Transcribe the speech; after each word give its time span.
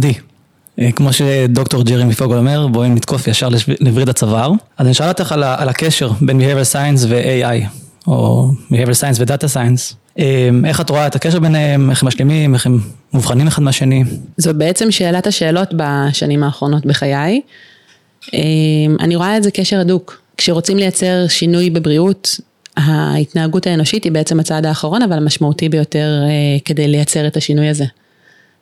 עדי, 0.00 0.12
אה, 0.80 0.92
כמו 0.92 1.12
שדוקטור 1.12 1.82
ג'רמי 1.82 2.14
פוגל 2.14 2.36
אומר, 2.36 2.66
בואי 2.66 2.88
נתקוף 2.88 3.28
ישר 3.28 3.48
לווריד 3.80 4.08
הצוואר. 4.08 4.52
אז 4.78 4.86
אני 4.86 4.92
אשאל 4.92 5.08
אותך 5.08 5.32
על, 5.32 5.42
על 5.42 5.68
הקשר 5.68 6.10
בין 6.20 6.40
Behavior 6.40 6.72
Science 6.72 7.06
ו-AI, 7.08 7.66
או 8.06 8.50
Behavior 8.72 8.94
Science 9.00 9.18
ו-Data 9.18 9.54
Science. 9.54 9.94
אה, 10.18 10.48
איך 10.64 10.80
את 10.80 10.90
רואה 10.90 11.06
את 11.06 11.16
הקשר 11.16 11.38
ביניהם, 11.40 11.90
איך 11.90 12.02
הם 12.02 12.08
משלימים, 12.08 12.54
איך 12.54 12.66
הם 12.66 12.80
מובחנים 13.12 13.46
אחד 13.46 13.62
מהשני? 13.62 14.04
זו 14.36 14.54
בעצם 14.54 14.90
שאלת 14.90 15.26
השאלות 15.26 15.68
בשנים 15.76 16.42
האחרונות 16.42 16.86
בחיי. 16.86 17.40
אה, 18.34 18.40
אני 19.00 19.16
רואה 19.16 19.36
את 19.36 19.42
זה 19.42 19.50
קשר 19.50 19.80
הדוק. 19.80 20.20
כשרוצים 20.36 20.76
לייצר 20.76 21.28
שינוי 21.28 21.70
בבריאות, 21.70 22.40
ההתנהגות 22.76 23.66
האנושית 23.66 24.04
היא 24.04 24.12
בעצם 24.12 24.40
הצעד 24.40 24.66
האחרון, 24.66 25.02
אבל 25.02 25.16
המשמעותי 25.16 25.68
ביותר 25.68 26.22
כדי 26.64 26.88
לייצר 26.88 27.26
את 27.26 27.36
השינוי 27.36 27.68
הזה. 27.68 27.84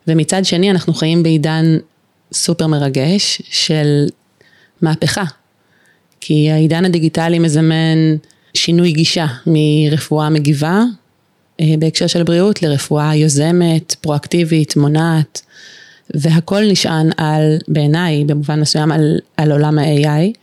ומצד 0.09 0.45
שני 0.45 0.71
אנחנו 0.71 0.93
חיים 0.93 1.23
בעידן 1.23 1.77
סופר 2.33 2.67
מרגש 2.67 3.41
של 3.49 4.07
מהפכה. 4.81 5.23
כי 6.21 6.51
העידן 6.51 6.85
הדיגיטלי 6.85 7.39
מזמן 7.39 8.15
שינוי 8.53 8.91
גישה 8.91 9.25
מרפואה 9.47 10.29
מגיבה 10.29 10.81
אה, 11.61 11.65
בהקשר 11.79 12.07
של 12.07 12.23
בריאות 12.23 12.61
לרפואה 12.61 13.15
יוזמת, 13.15 13.95
פרואקטיבית, 14.01 14.75
מונעת, 14.75 15.41
והכל 16.15 16.61
נשען 16.71 17.09
על, 17.17 17.57
בעיניי, 17.67 18.23
במובן 18.25 18.59
מסוים, 18.59 18.91
על, 18.91 19.17
על 19.37 19.51
עולם 19.51 19.79
ה-AI 19.79 20.33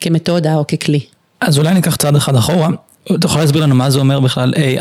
כמתודה 0.00 0.54
או 0.54 0.66
ככלי. 0.66 1.00
אז 1.40 1.58
אולי 1.58 1.74
ניקח 1.74 1.96
צעד 1.96 2.16
אחד 2.16 2.36
אחורה, 2.36 2.68
אתה 3.14 3.26
יכול 3.26 3.40
להסביר 3.40 3.62
לנו 3.62 3.74
מה 3.74 3.90
זה 3.90 3.98
אומר 3.98 4.20
בכלל 4.20 4.54
AI, 4.54 4.80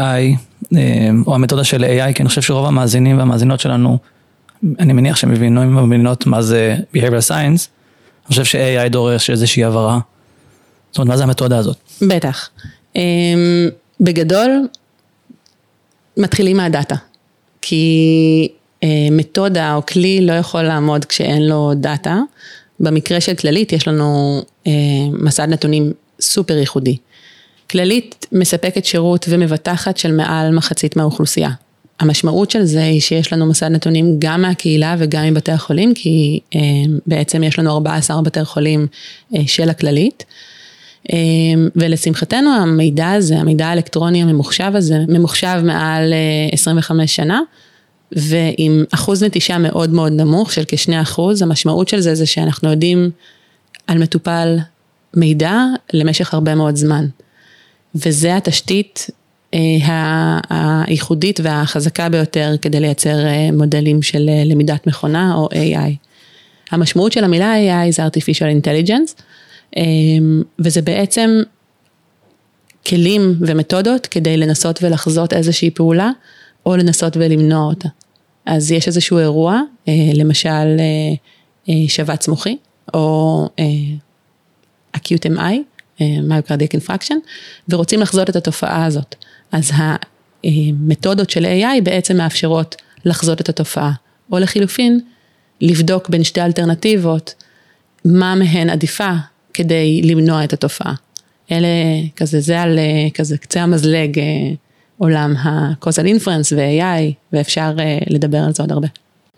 אה, 0.75 1.09
או 1.27 1.35
המתודה 1.35 1.63
של 1.63 1.83
AI, 1.83 2.13
כי 2.13 2.21
אני 2.23 2.29
חושב 2.29 2.41
שרוב 2.41 2.65
המאזינים 2.65 3.17
והמאזינות 3.17 3.59
שלנו 3.59 3.97
אני 4.79 4.93
מניח 4.93 5.15
שהם 5.15 5.31
מבינים 5.31 5.77
ומבינות 5.77 6.25
מה 6.25 6.41
זה 6.41 6.75
Behavioral 6.95 7.29
Science, 7.29 7.67
אני 8.25 8.27
חושב 8.27 8.43
ש-AI 8.43 8.89
דורש 8.89 9.29
איזושהי 9.29 9.63
הבהרה. 9.63 9.99
זאת 10.91 10.97
אומרת, 10.97 11.07
מה 11.07 11.17
זה 11.17 11.23
המתודה 11.23 11.57
הזאת? 11.57 11.77
בטח. 12.01 12.49
אמ, 12.95 13.69
בגדול, 14.01 14.67
מתחילים 16.17 16.57
מהדאטה. 16.57 16.95
כי 17.61 18.47
אה, 18.83 19.07
מתודה 19.11 19.75
או 19.75 19.85
כלי 19.85 20.25
לא 20.25 20.33
יכול 20.33 20.61
לעמוד 20.61 21.05
כשאין 21.05 21.47
לו 21.47 21.71
דאטה. 21.75 22.19
במקרה 22.79 23.21
של 23.21 23.35
כללית 23.35 23.73
יש 23.73 23.87
לנו 23.87 24.41
אה, 24.67 24.71
מסד 25.11 25.47
נתונים 25.49 25.91
סופר 26.21 26.57
ייחודי. 26.57 26.97
כללית 27.69 28.25
מספקת 28.31 28.85
שירות 28.85 29.25
ומבטחת 29.29 29.97
של 29.97 30.11
מעל 30.11 30.55
מחצית 30.55 30.95
מהאוכלוסייה. 30.95 31.49
המשמעות 32.03 32.51
של 32.51 32.63
זה 32.63 32.83
היא 32.83 33.01
שיש 33.01 33.33
לנו 33.33 33.45
מסד 33.45 33.67
נתונים 33.67 34.15
גם 34.19 34.41
מהקהילה 34.41 34.95
וגם 34.99 35.23
מבתי 35.25 35.51
החולים, 35.51 35.93
כי 35.93 36.39
אה, 36.55 36.59
בעצם 37.07 37.43
יש 37.43 37.59
לנו 37.59 37.71
14 37.71 38.21
בתי 38.21 38.45
חולים 38.45 38.87
אה, 39.35 39.41
של 39.47 39.69
הכללית. 39.69 40.25
אה, 41.13 41.17
ולשמחתנו 41.75 42.49
המידע 42.55 43.11
הזה, 43.11 43.37
המידע 43.37 43.67
האלקטרוני 43.67 44.21
הממוחשב 44.21 44.71
הזה, 44.75 44.99
ממוחשב 45.07 45.61
מעל 45.63 46.13
25 46.51 47.15
שנה, 47.15 47.41
ועם 48.11 48.83
אחוז 48.91 49.23
נטישה 49.23 49.57
מאוד 49.57 49.89
מאוד 49.89 50.11
נמוך 50.11 50.53
של 50.53 50.63
כשני 50.67 51.01
אחוז, 51.01 51.41
המשמעות 51.41 51.87
של 51.87 51.99
זה 51.99 52.15
זה 52.15 52.25
שאנחנו 52.25 52.69
יודעים 52.69 53.09
על 53.87 53.97
מטופל 53.97 54.57
מידע 55.13 55.57
למשך 55.93 56.33
הרבה 56.33 56.55
מאוד 56.55 56.75
זמן. 56.75 57.05
וזה 57.95 58.35
התשתית 58.35 59.07
הייחודית 60.49 61.39
והחזקה 61.43 62.09
ביותר 62.09 62.55
כדי 62.61 62.79
לייצר 62.79 63.25
אה, 63.25 63.49
מודלים 63.53 64.01
של 64.01 64.29
אה, 64.29 64.43
למידת 64.45 64.87
מכונה 64.87 65.33
או 65.35 65.49
AI. 65.51 65.95
המשמעות 66.71 67.11
של 67.11 67.23
המילה 67.23 67.53
AI 67.55 67.91
זה 67.91 68.05
artificial 68.05 68.61
intelligence, 68.61 69.21
וזה 70.59 70.81
בעצם 70.81 71.41
כלים 72.87 73.35
ומתודות 73.39 74.07
כדי 74.07 74.37
לנסות 74.37 74.83
ולחזות 74.83 75.33
איזושהי 75.33 75.71
פעולה, 75.71 76.11
או 76.65 76.75
לנסות 76.75 77.17
ולמנוע 77.17 77.65
אותה. 77.65 77.89
אז 78.45 78.71
יש 78.71 78.87
איזשהו 78.87 79.17
אירוע, 79.17 79.61
למשל 80.13 80.77
שבץ 81.87 82.27
מוחי, 82.27 82.57
או 82.93 83.47
acute 84.97 85.29
MI, 85.37 86.03
מיוקרדיק 86.23 86.73
אינפרקשן, 86.73 87.17
ורוצים 87.69 87.99
לחזות 87.99 88.29
את 88.29 88.35
התופעה 88.35 88.85
הזאת. 88.85 89.15
אז 89.53 89.71
המתודות 90.43 91.29
של 91.29 91.45
AI 91.45 91.81
בעצם 91.83 92.17
מאפשרות 92.17 92.75
לחזות 93.05 93.41
את 93.41 93.49
התופעה, 93.49 93.91
או 94.31 94.39
לחילופין, 94.39 94.99
לבדוק 95.61 96.09
בין 96.09 96.23
שתי 96.23 96.41
אלטרנטיבות, 96.41 97.33
מה 98.05 98.35
מהן 98.35 98.69
עדיפה 98.69 99.11
כדי 99.53 100.01
למנוע 100.03 100.43
את 100.43 100.53
התופעה. 100.53 100.93
אלה 101.51 101.67
כזה, 102.15 102.39
זה 102.39 102.61
על 102.61 102.79
כזה 103.13 103.37
קצה 103.37 103.61
המזלג 103.61 104.19
עולם 104.97 105.35
ה-causal 105.37 106.05
inference 106.17 106.55
ו-AI, 106.55 107.13
ואפשר 107.33 107.75
לדבר 108.07 108.37
על 108.37 108.53
זה 108.53 108.63
עוד 108.63 108.71
הרבה. 108.71 108.87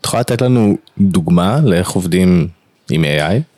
את 0.00 0.04
יכולה 0.04 0.20
לתת 0.20 0.42
לנו 0.42 0.76
דוגמה 0.98 1.60
לאיך 1.64 1.90
עובדים 1.90 2.48
עם 2.90 3.04
AI? 3.04 3.55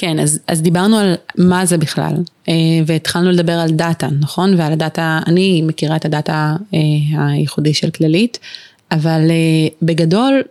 כן, 0.00 0.20
אז, 0.20 0.40
אז 0.46 0.62
דיברנו 0.62 0.98
על 0.98 1.14
מה 1.38 1.66
זה 1.66 1.78
בכלל, 1.78 2.12
אה, 2.48 2.54
והתחלנו 2.86 3.30
לדבר 3.30 3.52
על 3.52 3.70
דאטה, 3.70 4.08
נכון? 4.20 4.54
ועל 4.60 4.72
הדאטה, 4.72 5.20
אני 5.26 5.62
מכירה 5.62 5.96
את 5.96 6.04
הדאטה 6.04 6.56
אה, 6.74 6.78
הייחודי 7.26 7.74
של 7.74 7.90
כללית, 7.90 8.38
אבל 8.90 9.30
אה, 9.30 9.68
בגדול, 9.82 10.42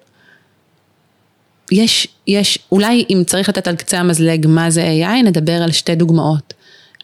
יש, 1.72 2.08
יש, 2.28 2.60
אולי 2.72 3.06
אם 3.10 3.24
צריך 3.28 3.50
לתת 3.50 3.68
על 3.68 3.76
קצה 3.76 4.00
המזלג 4.00 4.48
מה 4.48 4.70
זה 4.70 4.84
AI, 4.84 5.24
נדבר 5.24 5.64
על 5.64 5.72
שתי 5.72 5.96
דוגמאות. 5.96 6.54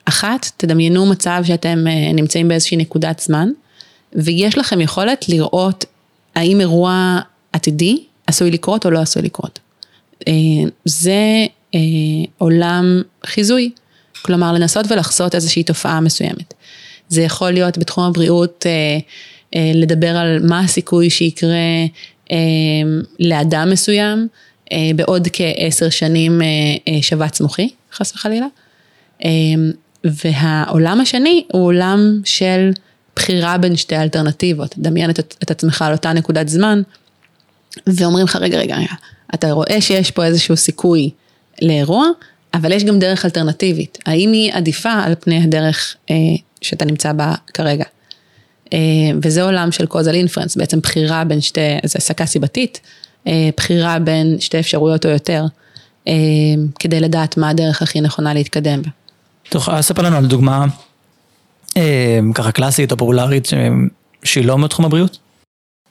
אחת, 0.06 0.52
תדמיינו 0.58 1.06
מצב 1.06 1.44
שאתם 1.48 1.86
נמצאים 2.14 2.48
באיזושהי 2.48 2.78
נקודת 2.78 3.20
זמן, 3.20 3.50
ויש 4.14 4.58
לכם 4.58 4.82
יכולת 4.82 5.30
לראות 5.30 5.86
האם 6.36 6.60
אירוע 6.60 7.20
עתידי 7.54 8.04
עשוי 8.28 8.52
לקרות 8.52 8.86
או 8.86 8.92
לא 8.92 9.00
עשוי 9.00 9.22
לקרות. 9.22 9.60
זה 10.86 11.46
אה, 11.76 11.80
עולם 12.38 13.02
חיזוי, 13.26 13.72
כלומר 14.22 14.54
לנסות 14.54 14.86
ולחזות 14.92 15.36
איזושהי 15.36 15.64
תופעה 15.64 16.02
מסוימת. 16.02 16.54
זה 17.10 17.22
יכול 17.22 17.52
להיות 17.52 17.78
בתחום 17.78 18.04
הבריאות 18.04 18.66
אה, 18.66 19.00
אה, 19.56 19.72
לדבר 19.76 20.18
על 20.18 20.40
מה 20.48 20.60
הסיכוי 20.60 21.10
שיקרה 21.10 21.50
אה, 22.32 22.38
לאדם 23.20 23.70
מסוים 23.72 24.28
אה, 24.72 24.78
בעוד 24.96 25.28
כעשר 25.34 25.90
שנים 25.90 26.42
אה, 26.42 26.48
אה, 26.88 27.02
שבץ 27.02 27.42
מוחי, 27.42 27.70
חס 27.94 28.16
וחלילה. 28.16 28.48
אה, 29.26 29.30
והעולם 30.04 31.02
השני 31.02 31.44
הוא 31.52 31.66
עולם 31.66 32.22
של 32.26 32.72
בחירה 33.16 33.58
בין 33.58 33.76
שתי 33.76 33.98
אלטרנטיבות. 33.98 34.76
דמיין 34.78 35.10
את, 35.10 35.20
את 35.44 35.52
עצמך 35.52 35.82
על 35.82 35.92
אותה 35.92 36.14
נקודת 36.14 36.48
זמן, 36.48 36.82
ואומרים 37.88 38.26
לך, 38.26 38.36
רגע, 38.36 38.58
רגע, 38.58 38.76
רגע, 38.76 38.94
אתה 39.34 39.52
רואה 39.52 39.82
שיש 39.82 40.12
פה 40.12 40.26
איזשהו 40.26 40.58
סיכוי 40.58 41.10
לאירוע, 41.62 42.08
אבל 42.54 42.72
יש 42.72 42.84
גם 42.84 43.00
דרך 43.00 43.26
אלטרנטיבית. 43.26 43.98
האם 44.06 44.32
היא 44.32 44.54
עדיפה 44.54 44.94
על 44.94 45.16
פני 45.20 45.44
הדרך 45.44 45.96
אה, 46.12 46.16
שאתה 46.62 46.86
נמצא 46.86 47.14
בה 47.14 47.34
כרגע? 47.54 47.86
אה, 48.74 48.80
וזה 49.22 49.44
עולם 49.44 49.72
של 49.72 49.86
causal 49.86 50.28
inference, 50.28 50.54
בעצם 50.58 50.80
בחירה 50.80 51.24
בין 51.24 51.42
שתי, 51.42 51.62
זה 51.84 51.98
הסקה 51.98 52.26
סיבתית, 52.26 52.80
אה, 53.28 53.50
בחירה 53.58 54.00
בין 54.00 54.36
שתי 54.40 54.60
אפשרויות 54.60 55.06
או 55.06 55.12
יותר, 55.12 55.46
אה, 56.08 56.14
כדי 56.80 57.00
לדעת 57.00 57.38
מה 57.38 57.50
הדרך 57.50 57.82
הכי 57.82 58.02
נכונה 58.02 58.34
להתקדם 58.34 58.82
בה. 58.82 58.90
אתה 59.50 59.58
יכולה 59.58 59.80
לספר 59.80 60.02
לנו 60.02 60.18
על 60.18 60.26
דוגמה 60.26 60.66
אה, 61.78 62.20
ככה 62.36 62.52
קלאסית 62.52 62.92
או 62.92 62.98
פופולרית 62.98 63.48
שהיא 64.24 64.46
לא 64.46 64.58
מתחום 64.58 64.86
הבריאות? 64.86 65.18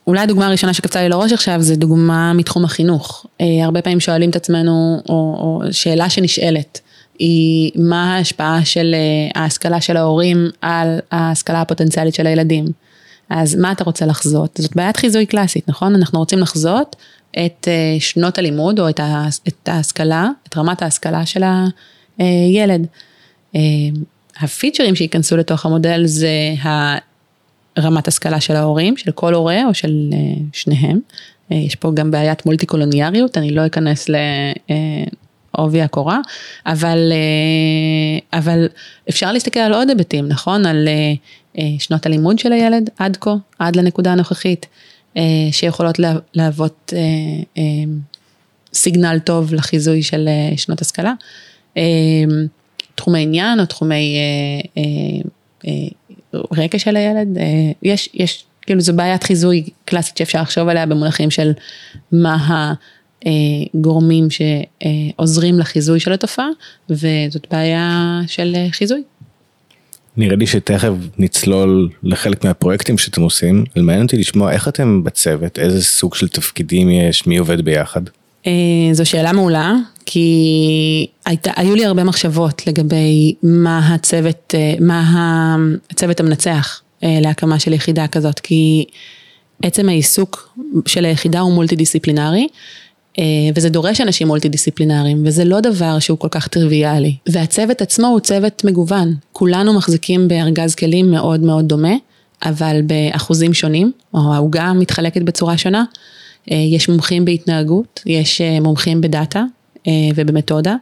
אולי 0.06 0.20
הדוגמה 0.20 0.46
הראשונה 0.46 0.74
שקפצה 0.74 1.02
לי 1.02 1.08
לראש 1.08 1.32
עכשיו 1.32 1.62
זה 1.62 1.76
דוגמה 1.76 2.32
מתחום 2.32 2.64
החינוך. 2.64 3.26
אה, 3.40 3.46
הרבה 3.64 3.82
פעמים 3.82 4.00
שואלים 4.00 4.30
את 4.30 4.36
עצמנו, 4.36 5.03
או, 5.09 5.15
או 5.15 5.62
שאלה 5.72 6.10
שנשאלת, 6.10 6.80
היא 7.18 7.71
מה 7.74 8.16
ההשפעה 8.16 8.65
של 8.65 8.94
אה, 8.94 9.42
ההשכלה 9.42 9.80
של 9.80 9.97
ההורים 9.97 10.50
על 10.60 10.98
ההשכלה 11.10 11.60
הפוטנציאלית 11.60 12.15
של 12.15 12.27
הילדים. 12.27 12.65
אז 13.30 13.54
מה 13.54 13.72
אתה 13.72 13.84
רוצה 13.84 14.06
לחזות? 14.06 14.60
זאת 14.62 14.77
בעיית 14.77 14.97
חיזוי 14.97 15.27
קלאסית, 15.27 15.68
נכון? 15.68 15.94
אנחנו 15.94 16.18
רוצים 16.18 16.38
לחזות 16.38 16.97
את 17.30 17.68
אה, 17.68 17.97
שנות 18.00 18.38
הלימוד 18.38 18.80
או 18.80 18.88
את 18.88 19.68
ההשכלה, 19.68 20.28
את 20.48 20.56
רמת 20.56 20.82
ההשכלה 20.82 21.27
של 21.27 21.42
הילד. 22.18 22.86
הפיצ'רים 24.41 24.94
שייכנסו 24.94 25.36
לתוך 25.36 25.66
המודל 25.66 26.06
זה 26.06 26.30
רמת 27.78 28.09
השכלה 28.09 28.41
של 28.41 28.57
ההורים, 28.57 28.97
של 28.97 29.10
כל 29.10 29.34
הורה 29.34 29.66
או 29.66 29.74
של 29.74 30.10
אה, 30.13 30.19
שניהם. 30.53 31.01
אה, 31.53 31.57
יש 31.57 31.74
פה 31.74 31.91
גם 31.95 32.10
בעיית 32.10 32.47
מולטי 32.47 32.66
קולוניאריות, 32.66 33.39
אני 33.39 33.51
לא 33.51 33.66
אכנס 33.66 34.09
לעובי 34.09 35.80
אה, 35.80 35.84
הקורה, 35.84 36.21
אבל, 36.66 37.13
אבל 38.33 38.69
אפשר 39.09 39.33
להסתכל 39.33 39.60
על 39.60 39.74
עוד 39.74 39.89
היבטים, 39.89 40.28
נכון? 40.28 40.66
על 40.66 40.89
שנות 41.78 42.07
הלימוד 42.07 42.39
של 42.39 42.53
הילד 42.53 42.91
עד 42.98 43.16
כה, 43.21 43.34
עד 43.59 43.77
לנקודה 43.77 44.13
הנוכחית, 44.13 44.66
שיכולות 45.51 45.98
להוות 46.34 46.92
סיגנל 48.75 49.18
טוב 49.18 49.54
לחיזוי 49.54 50.03
של 50.03 50.28
אה, 50.28 50.57
שנות 50.57 50.80
השכלה. 50.80 51.13
אה, 51.77 51.83
תחומי 52.95 53.22
עניין 53.22 53.60
או 53.60 53.66
תחומי 53.66 54.16
רקע 56.34 56.78
של 56.78 56.96
הילד, 56.96 57.38
אה, 57.38 57.72
יש, 57.82 58.08
יש, 58.14 58.44
כאילו 58.62 58.80
זו 58.80 58.92
בעיית 58.92 59.24
חיזוי 59.24 59.64
קלאסית 59.84 60.16
שאפשר 60.16 60.42
לחשוב 60.42 60.68
עליה 60.68 60.86
במונחים 60.86 61.30
של 61.30 61.52
מה 62.12 62.74
הגורמים 63.24 64.28
שעוזרים 64.30 65.58
לחיזוי 65.58 66.00
של 66.00 66.12
התופעה, 66.12 66.48
וזאת 66.90 67.46
בעיה 67.50 68.20
של 68.26 68.56
חיזוי. 68.70 69.02
נראה 70.16 70.36
לי 70.36 70.46
שתכף 70.46 70.92
נצלול 71.18 71.88
לחלק 72.02 72.44
מהפרויקטים 72.44 72.98
שאתם 72.98 73.22
עושים, 73.22 73.64
מעניין 73.76 74.02
אותי 74.02 74.16
לשמוע 74.16 74.52
איך 74.52 74.68
אתם 74.68 75.04
בצוות, 75.04 75.58
איזה 75.58 75.84
סוג 75.84 76.14
של 76.14 76.28
תפקידים 76.28 76.90
יש, 76.90 77.26
מי 77.26 77.36
עובד 77.36 77.60
ביחד. 77.60 78.02
אה, 78.47 78.53
זו 78.92 79.06
שאלה 79.06 79.33
מעולה, 79.33 79.74
כי 80.06 81.06
היית, 81.27 81.47
היו 81.56 81.74
לי 81.74 81.84
הרבה 81.84 82.04
מחשבות 82.04 82.66
לגבי 82.66 83.34
מה 83.42 83.94
הצוות, 83.94 84.54
אה, 84.54 84.74
מה 84.80 85.56
הצוות 85.91 86.21
המנצח 86.21 86.80
אה, 87.03 87.18
להקמה 87.21 87.59
של 87.59 87.72
יחידה 87.72 88.06
כזאת, 88.06 88.41
כי 88.41 88.84
עצם 89.62 89.89
העיסוק 89.89 90.59
של 90.86 91.04
היחידה 91.04 91.41
הוא 91.41 91.53
מולטי 91.53 91.77
דיסציפלינרי. 91.77 92.48
וזה 93.54 93.68
דורש 93.68 94.00
אנשים 94.00 94.27
מולטי 94.27 94.48
דיסציפלינריים, 94.48 95.22
וזה 95.27 95.44
לא 95.44 95.60
דבר 95.60 95.98
שהוא 95.98 96.18
כל 96.18 96.28
כך 96.30 96.48
טריוויאלי. 96.48 97.16
והצוות 97.28 97.83
עצמו 97.83 98.06
הוא 98.06 98.21
צוות 98.21 98.65
מגוון, 98.65 99.15
כולנו 99.33 99.74
מחזיקים 99.74 100.28
בארגז 100.28 100.74
כלים 100.74 101.10
מאוד 101.10 101.41
מאוד 101.41 101.68
דומה, 101.68 101.94
אבל 102.44 102.80
באחוזים 102.83 103.54
שונים, 103.54 103.92
או 104.15 104.34
העוגה 104.34 104.72
מתחלקת 104.72 105.22
בצורה 105.22 105.59
שונה. 105.59 105.84
אה, 106.50 106.56
יש 106.56 106.89
מומחים 106.89 107.24
בהתנהגות, 107.24 108.00
יש 108.06 108.41
אה, 108.41 108.60
מומחים 108.60 109.00
בדאטה 109.00 109.44
אה, 109.86 109.92
ובמתודה, 110.15 110.77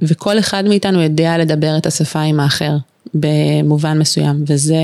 וכל 0.00 0.38
אחד 0.38 0.64
מאיתנו 0.68 1.02
יודע 1.02 1.38
לדבר 1.38 1.76
את 1.76 1.86
השפה 1.86 2.20
עם 2.20 2.40
האחר 2.40 2.76
במובן 3.14 3.98
מסוים, 3.98 4.44
וזה 4.46 4.76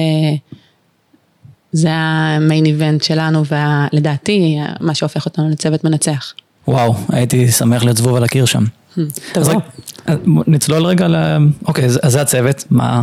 זה 1.72 1.88
המיין 1.92 2.66
איבנט 2.66 3.02
שלנו, 3.02 3.42
ולדעתי 3.44 4.58
מה 4.80 4.94
שהופך 4.94 5.26
אותנו 5.26 5.48
לצוות 5.48 5.84
מנצח. 5.84 6.32
וואו, 6.68 6.94
הייתי 7.08 7.50
שמח 7.50 7.84
להיות 7.84 7.96
זבוב 7.96 8.16
על 8.16 8.24
הקיר 8.24 8.44
שם. 8.44 8.64
תבוא. 9.32 9.60
נצלול 10.46 10.86
רגע 10.86 11.08
ל... 11.08 11.16
אוקיי, 11.64 11.84
אז 11.84 11.98
זה 12.12 12.20
הצוות, 12.20 12.64
מה... 12.70 13.02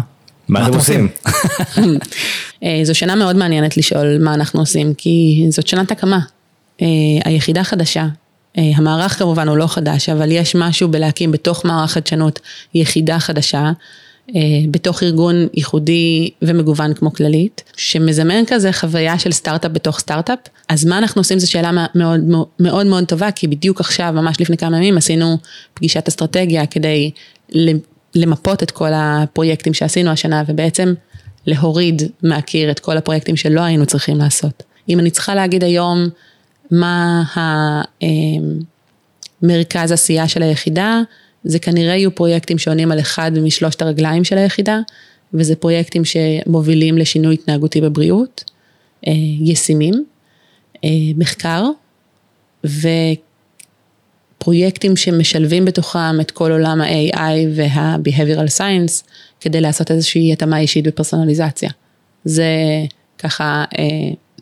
מה 0.49 0.67
אתם 0.67 0.77
עושים? 0.77 1.07
אה, 2.63 2.79
זו 2.83 2.95
שנה 2.95 3.15
מאוד 3.15 3.35
מעניינת 3.35 3.77
לשאול 3.77 4.17
מה 4.23 4.33
אנחנו 4.33 4.59
עושים, 4.59 4.93
כי 4.93 5.45
זאת 5.49 5.67
שנת 5.67 5.91
הקמה. 5.91 6.19
אה, 6.81 6.87
היחידה 7.25 7.63
חדשה. 7.63 8.07
אה, 8.57 8.63
המערך 8.75 9.19
כמובן 9.19 9.47
הוא 9.47 9.57
לא 9.57 9.67
חדש, 9.67 10.09
אבל 10.09 10.31
יש 10.31 10.55
משהו 10.55 10.87
בלהקים 10.87 11.31
בתוך 11.31 11.65
מערך 11.65 11.91
חדשנות 11.91 12.39
יחידה 12.73 13.19
חדשה, 13.19 13.71
בתוך 14.71 15.03
ארגון 15.03 15.47
ייחודי 15.53 16.29
ומגוון 16.41 16.93
כמו 16.93 17.13
כללית, 17.13 17.63
שמזמן 17.77 18.45
כזה 18.47 18.71
חוויה 18.71 19.19
של 19.19 19.31
סטארט-אפ 19.31 19.71
בתוך 19.71 19.99
סטארט-אפ. 19.99 20.39
אז 20.69 20.85
מה 20.85 20.97
אנחנו 20.97 21.19
עושים 21.19 21.39
זו 21.39 21.51
שאלה 21.51 21.71
מאוד 21.95 22.19
מאוד 22.59 22.85
מאוד 22.85 23.03
טובה, 23.03 23.31
כי 23.31 23.47
בדיוק 23.47 23.79
עכשיו, 23.79 24.13
ממש 24.15 24.41
לפני 24.41 24.57
כמה 24.57 24.77
ימים, 24.77 24.97
עשינו 24.97 25.37
פגישת 25.73 26.07
אסטרטגיה 26.07 26.65
כדי 26.65 27.11
למפות 28.17 28.63
את 28.63 28.71
כל 28.71 28.89
הפרויקטים 28.93 29.73
שעשינו 29.73 30.09
השנה, 30.11 30.43
ובעצם 30.47 30.93
להוריד 31.45 32.01
מהקיר 32.23 32.71
את 32.71 32.79
כל 32.79 32.97
הפרויקטים 32.97 33.35
שלא 33.35 33.61
היינו 33.61 33.85
צריכים 33.85 34.17
לעשות. 34.17 34.63
אם 34.89 34.99
אני 34.99 35.11
צריכה 35.11 35.35
להגיד 35.35 35.63
היום 35.63 36.09
מה 36.71 37.23
המרכז 39.41 39.91
עשייה 39.91 40.27
של 40.27 40.43
היחידה, 40.43 41.01
זה 41.43 41.59
כנראה 41.59 41.95
יהיו 41.95 42.15
פרויקטים 42.15 42.57
שעונים 42.57 42.91
על 42.91 42.99
אחד 42.99 43.31
משלושת 43.41 43.81
הרגליים 43.81 44.23
של 44.23 44.37
היחידה, 44.37 44.79
וזה 45.33 45.55
פרויקטים 45.55 46.03
שמובילים 46.05 46.97
לשינוי 46.97 47.33
התנהגותי 47.33 47.81
בבריאות, 47.81 48.43
אה, 49.07 49.13
ישימים, 49.39 50.05
אה, 50.83 50.89
מחקר, 51.17 51.63
ופרויקטים 54.37 54.95
שמשלבים 54.95 55.65
בתוכם 55.65 56.21
את 56.21 56.31
כל 56.31 56.51
עולם 56.51 56.81
ה-AI 56.81 57.47
וה-Behavioral 57.55 58.59
Science, 58.59 59.03
כדי 59.41 59.61
לעשות 59.61 59.91
איזושהי 59.91 60.33
התאמה 60.33 60.59
אישית 60.59 60.85
ופרסונליזציה. 60.87 61.69
זה 62.25 62.45
ככה, 63.17 63.65
אה, 63.77 63.85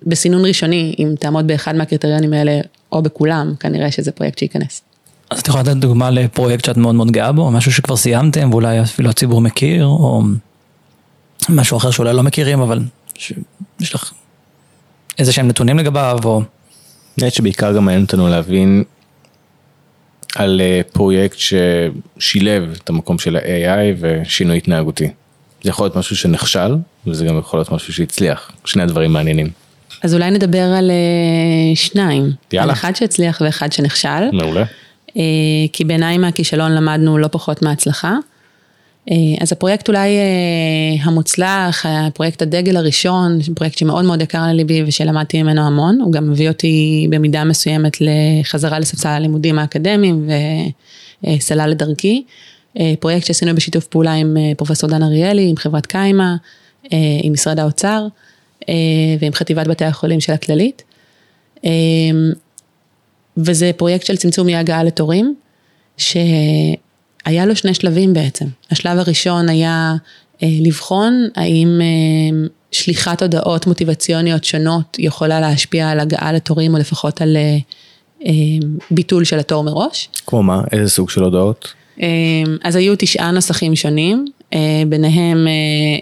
בסינון 0.04 0.46
ראשוני, 0.46 0.96
אם 1.00 1.14
תעמוד 1.20 1.48
באחד 1.48 1.76
מהקריטריונים 1.76 2.34
האלה, 2.34 2.60
או 2.92 3.02
בכולם, 3.02 3.54
כנראה 3.60 3.92
שזה 3.92 4.12
פרויקט 4.12 4.38
שייכנס. 4.38 4.82
אז 5.30 5.40
את 5.40 5.48
יכולה 5.48 5.64
לתת 5.64 5.78
דוגמה 5.78 6.10
לפרויקט 6.10 6.66
שאת 6.66 6.78
מאוד 6.78 6.96
מאוד 6.96 7.12
גאה 7.12 7.32
בו, 7.32 7.52
משהו 7.52 7.72
שכבר 7.72 7.96
סיימתם 7.96 8.50
ואולי 8.52 8.82
אפילו 8.82 9.10
הציבור 9.10 9.42
מכיר, 9.42 9.86
או 9.86 10.22
משהו 11.50 11.78
אחר 11.78 11.92
שאולי 11.92 12.14
לא 12.14 12.24
מכירים, 12.24 12.60
אבל 12.60 12.80
יש 13.80 13.96
לך 13.96 14.14
איזה 15.20 15.32
שהם 15.32 15.48
נתונים 15.48 15.78
לגביו, 15.80 16.20
או... 16.24 16.42
נראה 17.18 17.32
שבעיקר 17.32 17.76
גם 17.76 17.86
מעניין 17.86 18.04
אותנו 18.04 18.28
להבין 18.28 18.84
על 20.36 20.62
אה, 20.62 20.82
פרויקט 20.94 21.38
ששילב 21.38 22.74
את 22.84 22.90
המקום 22.90 23.20
של 23.20 23.36
ה-AI 23.36 23.96
ושינוי 24.00 24.58
התנהגותי. 24.58 25.10
זה 25.64 25.70
יכול 25.70 25.86
להיות 25.86 25.96
משהו 25.96 26.16
שנכשל, 26.16 26.76
וזה 27.08 27.26
גם 27.26 27.40
יכול 27.40 27.60
להיות 27.60 27.72
משהו 27.72 27.94
שהצליח, 27.94 28.52
שני 28.66 28.84
הדברים 28.84 29.14
מעניינים. 29.14 29.50
אז 30.04 30.14
אולי 30.14 30.32
נדבר 30.32 30.64
על 30.64 30.92
אה, 30.92 31.76
שניים. 31.76 32.32
יאללה. 32.54 32.64
על 32.64 32.72
אחד 32.72 32.96
שהצליח 32.96 33.42
ואחד 33.46 33.72
שנכשל. 33.72 34.32
מעולה. 34.34 34.64
אה, 35.18 35.22
כי 35.74 35.84
בעיניי 35.84 36.18
מהכישלון 36.18 36.72
למדנו 36.72 37.18
לא 37.18 37.28
פחות 37.28 37.62
מההצלחה. 37.62 38.16
אה, 39.12 39.16
אז 39.42 39.52
הפרויקט 39.52 39.88
אולי 39.88 40.10
אה, 40.18 41.04
המוצלח, 41.04 41.86
הפרויקט 41.86 42.42
הדגל 42.42 42.78
הראשון, 42.78 43.40
פרויקט 43.56 43.78
שמאוד 43.78 44.06
מאוד 44.06 44.22
יקר 44.22 44.48
לליבי 44.48 44.84
ושלמדתי 44.88 45.44
ממנו 45.44 45.68
המון, 45.68 46.02
הוא 46.02 46.12
גם 46.12 46.32
מביא 46.32 46.50
אותי 46.50 47.08
במידה 47.10 47.44
מסוימת 47.44 47.98
לחזרה 48.02 48.80
לספסל 48.80 49.10
הלימודים 49.10 49.60
האקדמיים 49.60 50.30
וסלל 51.24 51.70
לדרכי. 51.70 52.24
פרויקט 53.00 53.26
שעשינו 53.26 53.56
בשיתוף 53.56 53.88
פעולה 53.88 54.14
עם 54.14 54.38
פרופסור 54.58 54.90
דן 54.90 55.04
אריאלי, 55.04 55.50
עם 55.50 55.58
חברת 55.58 55.86
קיימה, 55.86 56.36
עם 57.24 57.34
משרד 57.34 57.60
האוצר 57.60 58.08
ועם 59.20 59.34
חטיבת 59.34 59.68
בתי 59.68 59.86
החולים 59.86 60.20
של 60.20 60.34
הכללית. 60.34 60.84
וזה 63.38 63.72
פרויקט 63.78 64.06
של 64.06 64.18
צמצום 64.18 64.48
אי 64.48 64.56
הגעה 64.56 64.84
לתורים, 64.84 65.36
שהיה 67.26 67.46
לו 67.46 67.56
שני 67.56 67.74
שלבים 67.74 68.14
בעצם. 68.14 68.46
השלב 68.72 69.00
הראשון 69.00 69.50
היה 69.50 69.96
אה, 70.44 70.48
לבחון 70.62 71.28
האם 71.36 71.82
אה, 71.82 72.48
שליחת 72.72 73.22
הודעות 73.22 73.68
מוטיבציוניות 73.68 74.44
שונות 74.44 74.98
יכולה 75.00 75.40
להשפיע 75.40 75.90
על 75.90 76.00
הגעה 76.00 76.34
לתורים, 76.34 76.74
או 76.74 76.80
לפחות 76.80 77.22
על 77.22 77.38
אה, 77.38 77.58
אה, 78.26 78.32
ביטול 78.92 79.24
של 79.24 79.40
התור 79.40 79.64
מראש. 79.64 80.10
כמו 80.28 80.44
מה? 80.44 80.62
איזה 80.72 80.90
סוג 80.90 81.10
של 81.10 81.24
הודעות? 81.24 81.74
אה, 82.02 82.08
אז 82.64 82.76
היו 82.76 82.94
תשעה 82.98 83.32
נוסחים 83.32 83.76
שונים, 83.76 84.26
אה, 84.54 84.84
ביניהם 84.88 85.48
אה, 85.48 85.52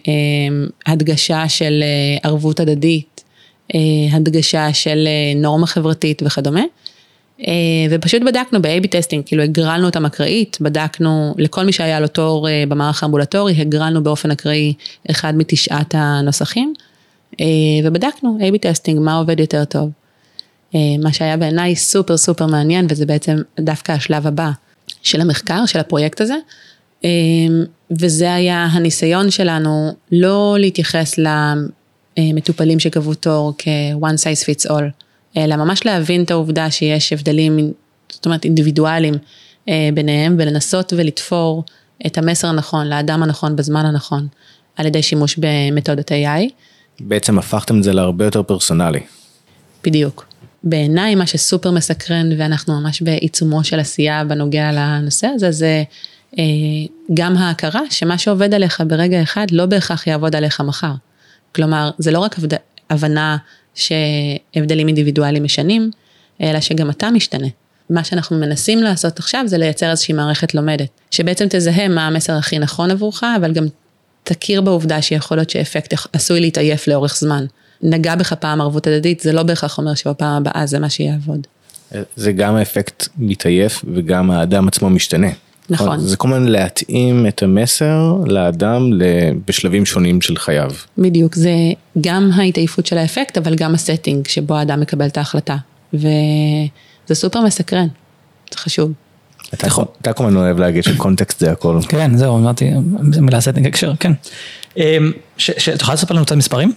אה, 0.07 0.93
הדגשה 0.93 1.49
של 1.49 1.83
אה, 1.83 2.29
ערבות 2.29 2.59
הדדית, 2.59 3.23
אה, 3.75 3.79
הדגשה 4.11 4.73
של 4.73 5.07
אה, 5.07 5.39
נורמה 5.41 5.67
חברתית 5.67 6.21
וכדומה. 6.25 6.63
אה, 7.47 7.53
ופשוט 7.89 8.21
בדקנו 8.21 8.61
ב-AB 8.61 8.87
testing, 8.87 9.23
כאילו 9.25 9.43
הגרלנו 9.43 9.85
אותם 9.85 10.05
אקראית, 10.05 10.57
בדקנו 10.61 11.35
לכל 11.37 11.65
מי 11.65 11.71
שהיה 11.71 11.99
לו 11.99 12.07
תור 12.07 12.49
אה, 12.49 12.63
במערך 12.67 13.03
האמבולטורי, 13.03 13.61
הגרלנו 13.61 14.03
באופן 14.03 14.31
אקראי 14.31 14.73
אחד 15.11 15.33
מתשעת 15.35 15.95
הנוסחים, 15.97 16.73
אה, 17.41 17.45
ובדקנו 17.83 18.37
AB 18.41 18.57
testing, 18.57 18.99
מה 18.99 19.17
עובד 19.17 19.39
יותר 19.39 19.65
טוב. 19.65 19.89
מה 20.99 21.13
שהיה 21.13 21.37
בעיניי 21.37 21.75
סופר 21.75 22.17
סופר 22.17 22.45
מעניין, 22.45 22.85
וזה 22.89 23.05
בעצם 23.05 23.37
דווקא 23.59 23.91
השלב 23.91 24.27
הבא 24.27 24.51
של 25.03 25.21
המחקר, 25.21 25.65
של 25.65 25.79
הפרויקט 25.79 26.21
הזה, 26.21 26.35
וזה 27.91 28.33
היה 28.33 28.65
הניסיון 28.65 29.31
שלנו 29.31 29.91
לא 30.11 30.55
להתייחס 30.59 31.15
למטופלים 32.17 32.79
שקבעו 32.79 33.13
תור 33.13 33.53
כ-one 33.57 34.15
size 34.15 34.45
fits 34.45 34.69
all. 34.69 35.02
אלא 35.37 35.55
ממש 35.55 35.85
להבין 35.85 36.23
את 36.23 36.31
העובדה 36.31 36.71
שיש 36.71 37.13
הבדלים, 37.13 37.73
זאת 38.11 38.25
אומרת 38.25 38.45
אינדיבידואלים 38.45 39.13
אה, 39.69 39.89
ביניהם, 39.93 40.35
ולנסות 40.39 40.93
ולתפור 40.97 41.63
את 42.05 42.17
המסר 42.17 42.47
הנכון 42.47 42.87
לאדם 42.87 43.23
הנכון 43.23 43.55
בזמן 43.55 43.85
הנכון, 43.85 44.27
על 44.75 44.85
ידי 44.85 45.03
שימוש 45.03 45.39
במתודת 45.39 46.11
AI. 46.11 46.51
בעצם 46.99 47.39
הפכתם 47.39 47.77
את 47.77 47.83
זה 47.83 47.93
להרבה 47.93 48.25
יותר 48.25 48.43
פרסונלי. 48.43 48.99
בדיוק. 49.83 50.25
בעיניי 50.63 51.15
מה 51.15 51.27
שסופר 51.27 51.71
מסקרן, 51.71 52.29
ואנחנו 52.37 52.81
ממש 52.81 53.01
בעיצומו 53.01 53.63
של 53.63 53.79
עשייה 53.79 54.23
בנוגע 54.23 54.71
לנושא 54.71 55.27
הזה, 55.27 55.51
זה 55.51 55.83
אה, 56.39 56.43
גם 57.13 57.37
ההכרה 57.37 57.81
שמה 57.89 58.17
שעובד 58.17 58.53
עליך 58.53 58.83
ברגע 58.87 59.23
אחד 59.23 59.47
לא 59.51 59.65
בהכרח 59.65 60.07
יעבוד 60.07 60.35
עליך 60.35 60.61
מחר. 60.61 60.91
כלומר, 61.55 61.91
זה 61.97 62.11
לא 62.11 62.19
רק 62.19 62.35
הבנה 62.89 63.37
שהבדלים 63.75 64.87
אינדיבידואליים 64.87 65.43
משנים, 65.43 65.91
אלא 66.41 66.59
שגם 66.59 66.89
אתה 66.89 67.11
משתנה. 67.11 67.47
מה 67.89 68.03
שאנחנו 68.03 68.37
מנסים 68.37 68.83
לעשות 68.83 69.19
עכשיו 69.19 69.43
זה 69.47 69.57
לייצר 69.57 69.91
איזושהי 69.91 70.13
מערכת 70.13 70.55
לומדת, 70.55 70.89
שבעצם 71.11 71.45
תזהה 71.49 71.87
מה 71.87 72.07
המסר 72.07 72.33
הכי 72.33 72.59
נכון 72.59 72.91
עבורך, 72.91 73.23
אבל 73.37 73.53
גם 73.53 73.65
תכיר 74.23 74.61
בעובדה 74.61 75.01
שיכול 75.01 75.37
להיות 75.37 75.49
שאפקט 75.49 75.93
עשוי 76.13 76.39
להתעייף 76.39 76.87
לאורך 76.87 77.17
זמן. 77.17 77.45
נגע 77.81 78.15
בך 78.15 78.33
פעם 78.33 78.61
ערבות 78.61 78.87
הדדית, 78.87 79.19
זה 79.19 79.31
לא 79.31 79.43
בהכרח 79.43 79.77
אומר 79.77 79.93
שבפעם 79.93 80.33
הבאה 80.33 80.65
זה 80.65 80.79
מה 80.79 80.89
שיעבוד. 80.89 81.47
זה 82.15 82.31
גם 82.31 82.55
האפקט 82.55 83.07
מתעייף 83.17 83.85
וגם 83.93 84.31
האדם 84.31 84.67
עצמו 84.67 84.89
משתנה. 84.89 85.27
נכון. 85.73 85.99
זה 85.99 86.17
כל 86.17 86.27
הזמן 86.27 86.47
להתאים 86.47 87.27
את 87.27 87.43
המסר 87.43 88.13
לאדם 88.25 88.91
בשלבים 89.45 89.85
שונים 89.85 90.21
של 90.21 90.37
חייו. 90.37 90.71
בדיוק, 90.97 91.35
זה 91.35 91.51
גם 92.01 92.29
ההתעייפות 92.33 92.85
של 92.85 92.97
האפקט, 92.97 93.37
אבל 93.37 93.55
גם 93.55 93.73
ה-setting 93.73 94.27
שבו 94.27 94.55
האדם 94.55 94.79
מקבל 94.79 95.07
את 95.07 95.17
ההחלטה. 95.17 95.57
וזה 95.93 97.13
סופר 97.13 97.41
מסקרן, 97.41 97.87
זה 98.51 98.57
חשוב. 98.57 98.91
אתה 99.53 100.13
כל 100.13 100.25
הזמן 100.25 100.35
אוהב 100.35 100.59
להגיד 100.59 100.83
ש-context 100.83 101.39
זה 101.39 101.51
הכל. 101.51 101.79
כן, 101.87 102.17
זהו, 102.17 102.37
אמרתי, 102.37 102.71
מילה 103.21 103.41
setting 103.41 103.67
הקשר, 103.67 103.93
כן. 103.99 104.11
אמ, 104.77 105.11
יכול 105.75 105.93
לספר 105.93 106.13
לנו 106.13 106.25
קצת 106.25 106.35
מספרים? 106.35 106.73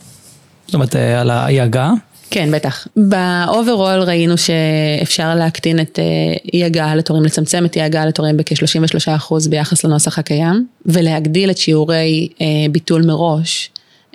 זאת 0.66 0.74
אומרת, 0.74 0.96
אה, 0.96 1.20
על 1.20 1.30
האי 1.30 1.60
הגעה? 1.60 1.92
כן, 2.30 2.50
בטח. 2.52 2.86
באוברול 2.96 4.02
ראינו 4.02 4.34
שאפשר 4.38 5.34
להקטין 5.34 5.80
את 5.80 5.98
אה, 5.98 6.04
אי 6.52 6.64
הגעה 6.64 6.94
לתורים, 6.94 7.24
לצמצם 7.24 7.64
את 7.64 7.76
אי 7.76 7.82
הגעה 7.82 8.06
לתורים 8.06 8.36
בכ-33% 8.36 9.48
ביחס 9.50 9.84
לנוסח 9.84 10.18
הקיים, 10.18 10.66
ולהגדיל 10.86 11.50
את 11.50 11.58
שיעורי 11.58 12.28
אה, 12.40 12.46
ביטול 12.70 13.06
מראש 13.06 13.70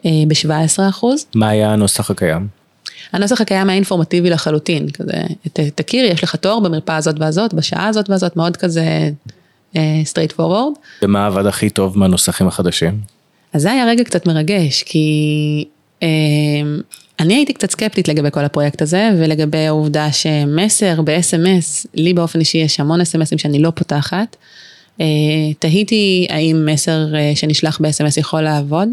ב-17%. 0.05 1.05
מה 1.35 1.49
היה 1.49 1.73
הנוסח 1.73 2.11
הקיים? 2.11 2.47
הנוסח 3.13 3.41
הקיים 3.41 3.69
היה 3.69 3.75
אינפורמטיבי 3.75 4.29
לחלוטין, 4.29 4.89
כזה, 4.89 5.13
ת, 5.53 5.59
תכיר, 5.59 6.05
יש 6.05 6.23
לך 6.23 6.35
תור 6.35 6.61
במרפאה 6.61 6.95
הזאת 6.95 7.15
והזאת, 7.19 7.53
בשעה 7.53 7.87
הזאת 7.87 8.09
והזאת, 8.09 8.37
מאוד 8.37 8.57
כזה 8.57 9.09
straight 10.03 10.31
אה, 10.31 10.35
forward. 10.35 10.73
ומה 11.03 11.25
עבד 11.25 11.45
הכי 11.45 11.69
טוב 11.69 11.97
מהנוסחים 11.97 12.47
החדשים? 12.47 12.99
אז 13.53 13.61
זה 13.61 13.71
היה 13.71 13.85
רגע 13.85 14.03
קצת 14.03 14.27
מרגש, 14.27 14.83
כי 14.83 15.65
אני 17.19 17.33
הייתי 17.33 17.53
קצת 17.53 17.71
סקפטית 17.71 18.07
לגבי 18.07 18.31
כל 18.31 18.45
הפרויקט 18.45 18.81
הזה, 18.81 19.09
ולגבי 19.17 19.67
העובדה 19.67 20.11
שמסר 20.11 21.01
ב-SMS, 21.01 21.85
לי 21.93 22.13
באופן 22.13 22.39
אישי 22.39 22.57
יש 22.57 22.79
המון 22.79 23.01
SMSים 23.01 23.37
שאני 23.37 23.59
לא 23.59 23.71
פותחת. 23.75 24.35
אה, 24.97 25.03
תהיתי 25.59 26.27
האם 26.29 26.65
מסר 26.65 27.05
uh, 27.13 27.37
שנשלח 27.37 27.81
ב-SMS 27.81 28.19
יכול 28.19 28.41
לעבוד, 28.41 28.89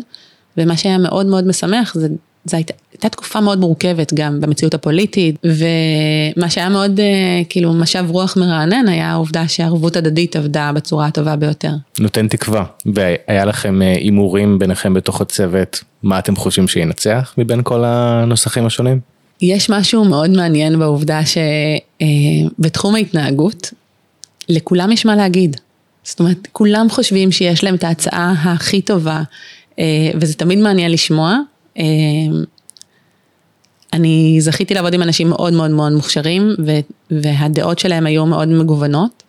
ומה 0.57 0.77
שהיה 0.77 0.99
מאוד 0.99 1.27
מאוד 1.27 1.47
משמח 1.47 1.95
זה 1.95 2.09
זו 2.45 2.57
הייתה, 2.57 2.75
הייתה 2.93 3.09
תקופה 3.09 3.41
מאוד 3.41 3.59
מורכבת 3.59 4.15
גם 4.15 4.41
במציאות 4.41 4.75
הפוליטית, 4.75 5.37
ומה 5.45 6.51
שהיה 6.51 6.69
מאוד 6.69 7.01
כאילו 7.49 7.73
משב 7.73 8.05
רוח 8.09 8.37
מרענן 8.37 8.89
היה 8.89 9.11
העובדה 9.11 9.49
שערבות 9.49 9.97
הדדית 9.97 10.37
עבדה 10.37 10.71
בצורה 10.75 11.07
הטובה 11.07 11.37
ביותר. 11.37 11.73
נותן 11.99 12.29
תקווה, 12.29 12.65
והיה 12.87 13.45
לכם 13.45 13.81
הימורים 13.83 14.59
ביניכם 14.59 14.95
בתוך 14.95 15.21
הצוות, 15.21 15.85
מה 16.03 16.19
אתם 16.19 16.37
חושבים 16.37 16.69
שינצח 16.69 17.35
מבין 17.39 17.61
כל 17.65 17.85
הנוסחים 17.87 18.67
השונים? 18.67 19.01
יש 19.43 19.71
משהו 19.71 20.05
מאוד 20.05 20.31
מעניין 20.31 20.79
בעובדה 20.79 21.21
שבתחום 22.59 22.95
ההתנהגות, 22.95 23.73
לכולם 24.49 24.93
יש 24.93 25.07
מה 25.07 25.17
להגיד. 25.17 25.57
זאת 26.05 26.21
אומרת, 26.21 26.49
כולם 26.53 26.87
חושבים 26.91 27.33
שיש 27.33 27.65
להם 27.65 27.75
את 27.75 27.85
ההצעה 27.85 28.35
הכי 28.45 28.83
טובה, 28.83 29.23
וזה 30.15 30.35
תמיד 30.35 30.59
מעניין 30.59 30.93
לשמוע. 30.93 31.39
אני 33.93 34.37
זכיתי 34.41 34.75
לעבוד 34.75 34.95
עם 34.95 35.03
אנשים 35.03 35.29
מאוד 35.29 35.53
מאוד 35.53 35.71
מאוד 35.71 35.93
מוכשרים, 35.93 36.55
והדעות 37.11 37.79
שלהם 37.79 38.07
היו 38.07 38.27
מאוד 38.27 38.49
מגוונות. 38.49 39.23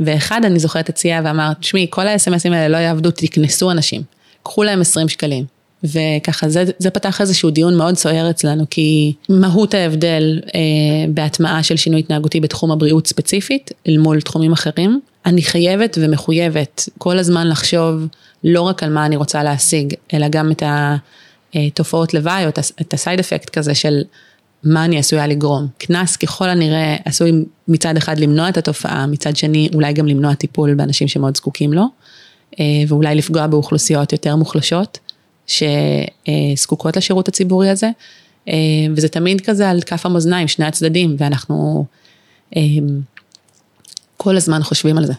ואחד, 0.00 0.40
אני 0.44 0.58
זוכרת, 0.58 0.88
הציע 0.88 1.20
ואמר, 1.24 1.52
תשמעי, 1.60 1.86
כל 1.90 2.06
ה-SMSים 2.06 2.52
האלה 2.52 2.68
לא 2.68 2.76
יעבדו, 2.76 3.10
תקנסו 3.10 3.70
אנשים, 3.70 4.02
קחו 4.42 4.62
להם 4.62 4.80
20 4.80 5.08
שקלים. 5.08 5.44
וככה, 5.84 6.48
זה, 6.48 6.64
זה 6.78 6.90
פתח 6.90 7.20
איזשהו 7.20 7.50
דיון 7.50 7.76
מאוד 7.76 7.94
סוער 7.94 8.30
אצלנו, 8.30 8.64
כי 8.70 9.12
מהות 9.28 9.74
ההבדל 9.74 10.40
אה, 10.54 10.60
בהטמעה 11.08 11.62
של 11.62 11.76
שינוי 11.76 12.00
התנהגותי 12.00 12.40
בתחום 12.40 12.72
הבריאות 12.72 13.06
ספציפית, 13.06 13.70
אל 13.88 13.98
מול 13.98 14.20
תחומים 14.20 14.52
אחרים, 14.52 15.00
אני 15.26 15.42
חייבת 15.42 15.98
ומחויבת 16.00 16.88
כל 16.98 17.18
הזמן 17.18 17.48
לחשוב 17.48 18.06
לא 18.44 18.62
רק 18.62 18.82
על 18.82 18.92
מה 18.92 19.06
אני 19.06 19.16
רוצה 19.16 19.42
להשיג, 19.42 19.94
אלא 20.14 20.28
גם 20.28 20.50
את 20.50 20.62
התופעות 21.54 22.14
לוואי 22.14 22.44
או 22.44 22.48
את 22.80 22.94
הסייד 22.94 23.20
אפקט 23.20 23.50
כזה 23.50 23.74
של 23.74 24.02
מה 24.64 24.84
אני 24.84 24.98
עשויה 24.98 25.26
לגרום. 25.26 25.66
קנס 25.78 26.16
ככל 26.16 26.48
הנראה 26.48 26.96
עשוי 27.04 27.32
מצד 27.68 27.96
אחד 27.96 28.18
למנוע 28.18 28.48
את 28.48 28.56
התופעה, 28.56 29.06
מצד 29.06 29.36
שני 29.36 29.68
אולי 29.74 29.92
גם 29.92 30.06
למנוע 30.06 30.34
טיפול 30.34 30.74
באנשים 30.74 31.08
שמאוד 31.08 31.36
זקוקים 31.36 31.72
לו, 31.72 31.84
אה, 32.60 32.64
ואולי 32.88 33.14
לפגוע 33.14 33.46
באוכלוסיות 33.46 34.12
יותר 34.12 34.36
מוחלשות 34.36 34.98
שזקוקות 35.46 36.96
לשירות 36.96 37.28
הציבורי 37.28 37.70
הזה, 37.70 37.90
אה, 38.48 38.54
וזה 38.96 39.08
תמיד 39.08 39.40
כזה 39.40 39.70
על 39.70 39.80
כף 39.80 40.06
המאזניים, 40.06 40.48
שני 40.48 40.64
הצדדים, 40.64 41.16
ואנחנו 41.18 41.84
אה, 42.56 42.62
כל 44.26 44.36
הזמן 44.36 44.62
חושבים 44.62 44.98
על 44.98 45.06
זה. 45.06 45.12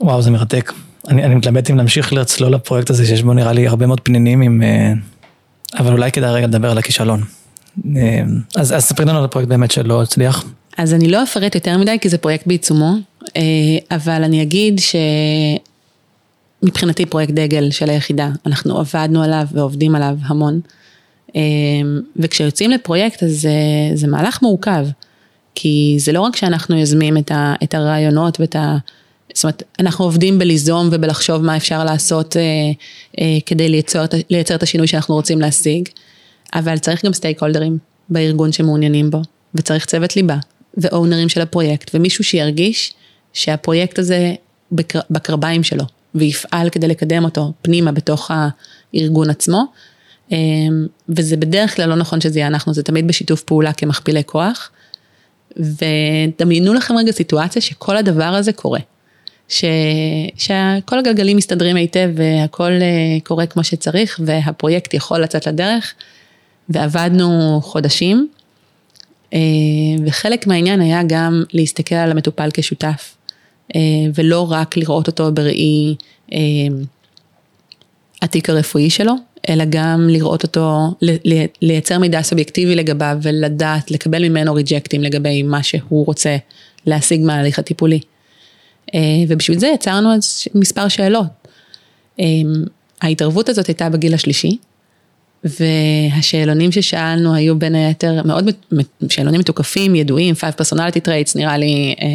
וואו, 0.00 0.22
זה 0.22 0.30
מרתק. 0.30 0.72
אני, 1.08 1.24
אני 1.24 1.34
מתלבט 1.34 1.70
אם 1.70 1.76
להמשיך 1.76 2.12
לצלול 2.12 2.54
לפרויקט 2.54 2.90
הזה, 2.90 3.06
שיש 3.06 3.22
בו 3.22 3.32
נראה 3.32 3.52
לי 3.52 3.66
הרבה 3.66 3.86
מאוד 3.86 4.00
פנינים 4.00 4.42
עם... 4.42 4.62
אבל 5.78 5.92
אולי 5.92 6.12
כדאי 6.12 6.30
רגע 6.30 6.46
לדבר 6.46 6.70
על 6.70 6.78
הכישלון. 6.78 7.22
אז, 8.56 8.72
אז 8.76 8.84
ספרי 8.84 9.06
לנו 9.06 9.18
על 9.18 9.24
הפרויקט 9.24 9.48
באמת 9.48 9.70
שלא 9.70 10.02
הצליח. 10.02 10.44
אז 10.78 10.94
אני 10.94 11.08
לא 11.08 11.22
אפרט 11.22 11.54
יותר 11.54 11.78
מדי, 11.78 11.98
כי 12.00 12.08
זה 12.08 12.18
פרויקט 12.18 12.46
בעיצומו, 12.46 12.94
אבל 13.90 14.24
אני 14.24 14.42
אגיד 14.42 14.80
שמבחינתי 16.62 17.06
פרויקט 17.06 17.32
דגל 17.32 17.70
של 17.70 17.90
היחידה, 17.90 18.30
אנחנו 18.46 18.78
עבדנו 18.78 19.22
עליו 19.22 19.46
ועובדים 19.52 19.94
עליו 19.94 20.16
המון. 20.22 20.60
וכשיוצאים 22.16 22.70
לפרויקט 22.70 23.22
אז 23.22 23.30
זה, 23.30 23.50
זה 23.94 24.06
מהלך 24.06 24.42
מורכב, 24.42 24.86
כי 25.58 25.96
זה 25.98 26.12
לא 26.12 26.20
רק 26.20 26.36
שאנחנו 26.36 26.78
יוזמים 26.78 27.18
את, 27.18 27.30
ה, 27.30 27.54
את 27.62 27.74
הרעיונות 27.74 28.40
ואת 28.40 28.56
ה... 28.56 28.76
זאת 29.34 29.44
אומרת, 29.44 29.62
אנחנו 29.78 30.04
עובדים 30.04 30.38
בליזום 30.38 30.88
ובלחשוב 30.92 31.42
מה 31.42 31.56
אפשר 31.56 31.84
לעשות 31.84 32.36
אה, 32.36 32.42
אה, 33.20 33.38
כדי 33.46 33.68
לייצר, 33.68 34.04
לייצר 34.30 34.54
את 34.54 34.62
השינוי 34.62 34.86
שאנחנו 34.86 35.14
רוצים 35.14 35.40
להשיג, 35.40 35.88
אבל 36.54 36.78
צריך 36.78 37.04
גם 37.04 37.12
סטייק 37.12 37.42
הולדרים 37.42 37.78
בארגון 38.08 38.52
שמעוניינים 38.52 39.10
בו, 39.10 39.22
וצריך 39.54 39.86
צוות 39.86 40.16
ליבה, 40.16 40.36
ואונרים 40.76 41.28
של 41.28 41.40
הפרויקט, 41.40 41.90
ומישהו 41.94 42.24
שירגיש 42.24 42.94
שהפרויקט 43.32 43.98
הזה 43.98 44.34
בקר, 44.72 45.00
בקרביים 45.10 45.62
שלו, 45.62 45.84
ויפעל 46.14 46.70
כדי 46.70 46.88
לקדם 46.88 47.24
אותו 47.24 47.52
פנימה 47.62 47.92
בתוך 47.92 48.30
הארגון 48.94 49.30
עצמו, 49.30 49.64
אה, 50.32 50.38
וזה 51.08 51.36
בדרך 51.36 51.76
כלל 51.76 51.88
לא 51.88 51.96
נכון 51.96 52.20
שזה 52.20 52.38
יהיה 52.38 52.46
אנחנו, 52.46 52.74
זה 52.74 52.82
תמיד 52.82 53.08
בשיתוף 53.08 53.42
פעולה 53.42 53.72
כמכפילי 53.72 54.22
כוח. 54.26 54.70
ודמיינו 55.56 56.74
לכם 56.74 56.96
רגע 56.96 57.12
סיטואציה 57.12 57.62
שכל 57.62 57.96
הדבר 57.96 58.24
הזה 58.24 58.52
קורה. 58.52 58.80
ש... 59.48 59.64
שכל 60.36 60.98
הגלגלים 60.98 61.36
מסתדרים 61.36 61.76
היטב 61.76 62.10
והכל 62.14 62.72
אה, 62.72 63.20
קורה 63.24 63.46
כמו 63.46 63.64
שצריך 63.64 64.20
והפרויקט 64.24 64.94
יכול 64.94 65.20
לצאת 65.20 65.46
לדרך 65.46 65.94
ועבדנו 66.68 67.60
חודשים 67.62 68.28
אה, 69.34 69.38
וחלק 70.06 70.46
מהעניין 70.46 70.80
היה 70.80 71.02
גם 71.06 71.42
להסתכל 71.52 71.94
על 71.94 72.10
המטופל 72.10 72.48
כשותף 72.54 73.16
אה, 73.76 73.80
ולא 74.14 74.52
רק 74.52 74.76
לראות 74.76 75.06
אותו 75.06 75.32
בראי 75.32 75.94
התיק 78.22 78.50
הרפואי 78.50 78.90
שלו, 78.90 79.12
אלא 79.48 79.64
גם 79.70 80.08
לראות 80.08 80.42
אותו, 80.42 80.94
לייצר 81.62 81.98
מידע 81.98 82.22
סובייקטיבי 82.22 82.74
לגביו 82.74 83.18
ולדעת, 83.22 83.90
לקבל 83.90 84.28
ממנו 84.28 84.54
ריג'קטים 84.54 85.02
לגבי 85.02 85.42
מה 85.42 85.62
שהוא 85.62 86.06
רוצה 86.06 86.36
להשיג 86.86 87.20
מההליך 87.20 87.58
הטיפולי. 87.58 88.00
אה, 88.94 89.00
ובשביל 89.28 89.58
זה 89.58 89.66
יצרנו 89.74 90.08
מספר 90.54 90.88
שאלות. 90.88 91.26
אה, 92.20 92.24
ההתערבות 93.02 93.48
הזאת 93.48 93.66
הייתה 93.66 93.88
בגיל 93.88 94.14
השלישי, 94.14 94.56
והשאלונים 95.44 96.72
ששאלנו 96.72 97.34
היו 97.34 97.58
בין 97.58 97.74
היתר 97.74 98.22
מאוד, 98.24 98.50
שאלונים 99.08 99.40
מתוקפים, 99.40 99.94
ידועים, 99.94 100.34
5 100.34 100.54
personality 100.54 101.06
traits, 101.06 101.32
נראה 101.36 101.58
לי 101.58 101.94
אה, 102.02 102.06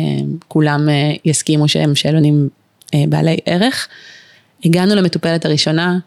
כולם 0.47 0.89
יסכימו 1.25 1.67
שהם 1.67 1.95
שאלונים 1.95 2.49
בעלי 2.93 3.37
ערך. 3.45 3.87
הגענו 4.65 4.95
למטופלת 4.95 5.45
הראשונה, 5.45 5.99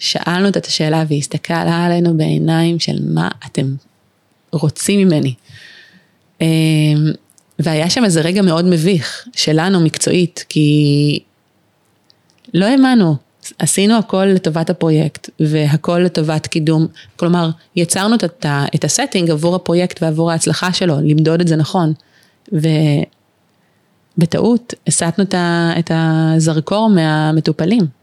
שאלנו 0.00 0.48
את 0.48 0.66
השאלה 0.66 1.04
והיא 1.08 1.18
הסתכלה 1.18 1.84
עלינו 1.84 2.16
בעיניים 2.16 2.78
של 2.78 2.98
מה 3.02 3.28
אתם 3.46 3.74
רוצים 4.52 5.00
ממני. 5.00 5.34
והיה 7.58 7.90
שם 7.90 8.04
איזה 8.04 8.20
רגע 8.20 8.42
מאוד 8.42 8.64
מביך 8.64 9.26
שלנו 9.36 9.80
מקצועית, 9.80 10.44
כי 10.48 11.18
לא 12.54 12.64
האמנו. 12.64 13.16
עשינו 13.58 13.98
הכל 13.98 14.24
לטובת 14.24 14.70
הפרויקט, 14.70 15.30
והכל 15.40 15.98
לטובת 15.98 16.46
קידום, 16.46 16.86
כלומר, 17.16 17.50
יצרנו 17.76 18.14
את, 18.14 18.46
את 18.74 18.84
ה-setting 18.84 19.30
עבור 19.30 19.54
הפרויקט 19.54 20.02
ועבור 20.02 20.30
ההצלחה 20.30 20.72
שלו, 20.72 20.96
למדוד 21.00 21.40
את 21.40 21.48
זה 21.48 21.56
נכון. 21.56 21.92
ובטעות 24.18 24.74
הסטנו 24.86 25.24
את 25.78 25.90
הזרקור 25.94 26.90
מהמטופלים. 26.90 27.99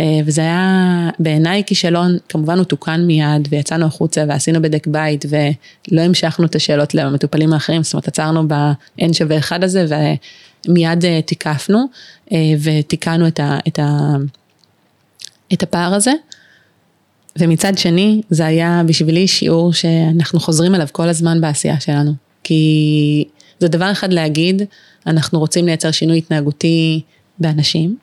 אה, 0.00 0.20
וזה 0.24 0.40
היה 0.40 1.10
בעיניי 1.18 1.62
כישלון, 1.66 2.18
כמובן 2.28 2.58
הוא 2.58 2.64
תוקן 2.64 3.00
מיד 3.06 3.48
ויצאנו 3.50 3.86
החוצה 3.86 4.24
ועשינו 4.28 4.62
בדק 4.62 4.86
בית 4.86 5.24
ולא 5.28 6.00
המשכנו 6.02 6.46
את 6.46 6.54
השאלות 6.54 6.94
למטופלים 6.94 7.52
האחרים, 7.52 7.82
זאת 7.82 7.94
אומרת 7.94 8.08
עצרנו 8.08 8.48
ב-N 8.48 9.12
שווה 9.12 9.38
אחד 9.38 9.64
הזה 9.64 9.86
ומיד 10.68 11.04
אה, 11.04 11.22
תיקפנו 11.22 11.86
אה, 12.32 12.38
ותיקנו 12.62 13.28
את, 13.28 13.40
ה, 13.40 13.58
את, 13.68 13.78
ה, 13.78 14.16
את 15.52 15.62
הפער 15.62 15.94
הזה. 15.94 16.12
ומצד 17.38 17.78
שני 17.78 18.22
זה 18.30 18.46
היה 18.46 18.82
בשבילי 18.86 19.28
שיעור 19.28 19.72
שאנחנו 19.72 20.40
חוזרים 20.40 20.74
אליו 20.74 20.86
כל 20.92 21.08
הזמן 21.08 21.40
בעשייה 21.40 21.80
שלנו, 21.80 22.12
כי 22.44 23.24
זה 23.58 23.68
דבר 23.68 23.92
אחד 23.92 24.12
להגיד, 24.12 24.62
אנחנו 25.06 25.38
רוצים 25.38 25.66
לייצר 25.66 25.90
שינוי 25.90 26.18
התנהגותי 26.18 27.00
באנשים, 27.38 27.96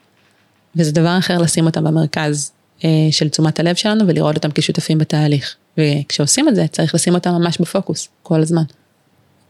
וזה 0.75 0.91
דבר 0.91 1.17
אחר 1.17 1.38
לשים 1.38 1.65
אותם 1.65 1.84
במרכז 1.84 2.51
אה, 2.84 2.89
של 3.12 3.29
תשומת 3.29 3.60
הלב 3.60 3.75
שלנו 3.75 4.08
ולראות 4.08 4.36
אותם 4.36 4.50
כשותפים 4.55 4.98
בתהליך. 4.98 5.55
וכשעושים 5.77 6.48
את 6.48 6.55
זה 6.55 6.65
צריך 6.72 6.96
לשים 6.96 7.15
אותם 7.15 7.32
ממש 7.32 7.62
בפוקוס 7.62 8.10
כל 8.24 8.41
הזמן. 8.41 8.63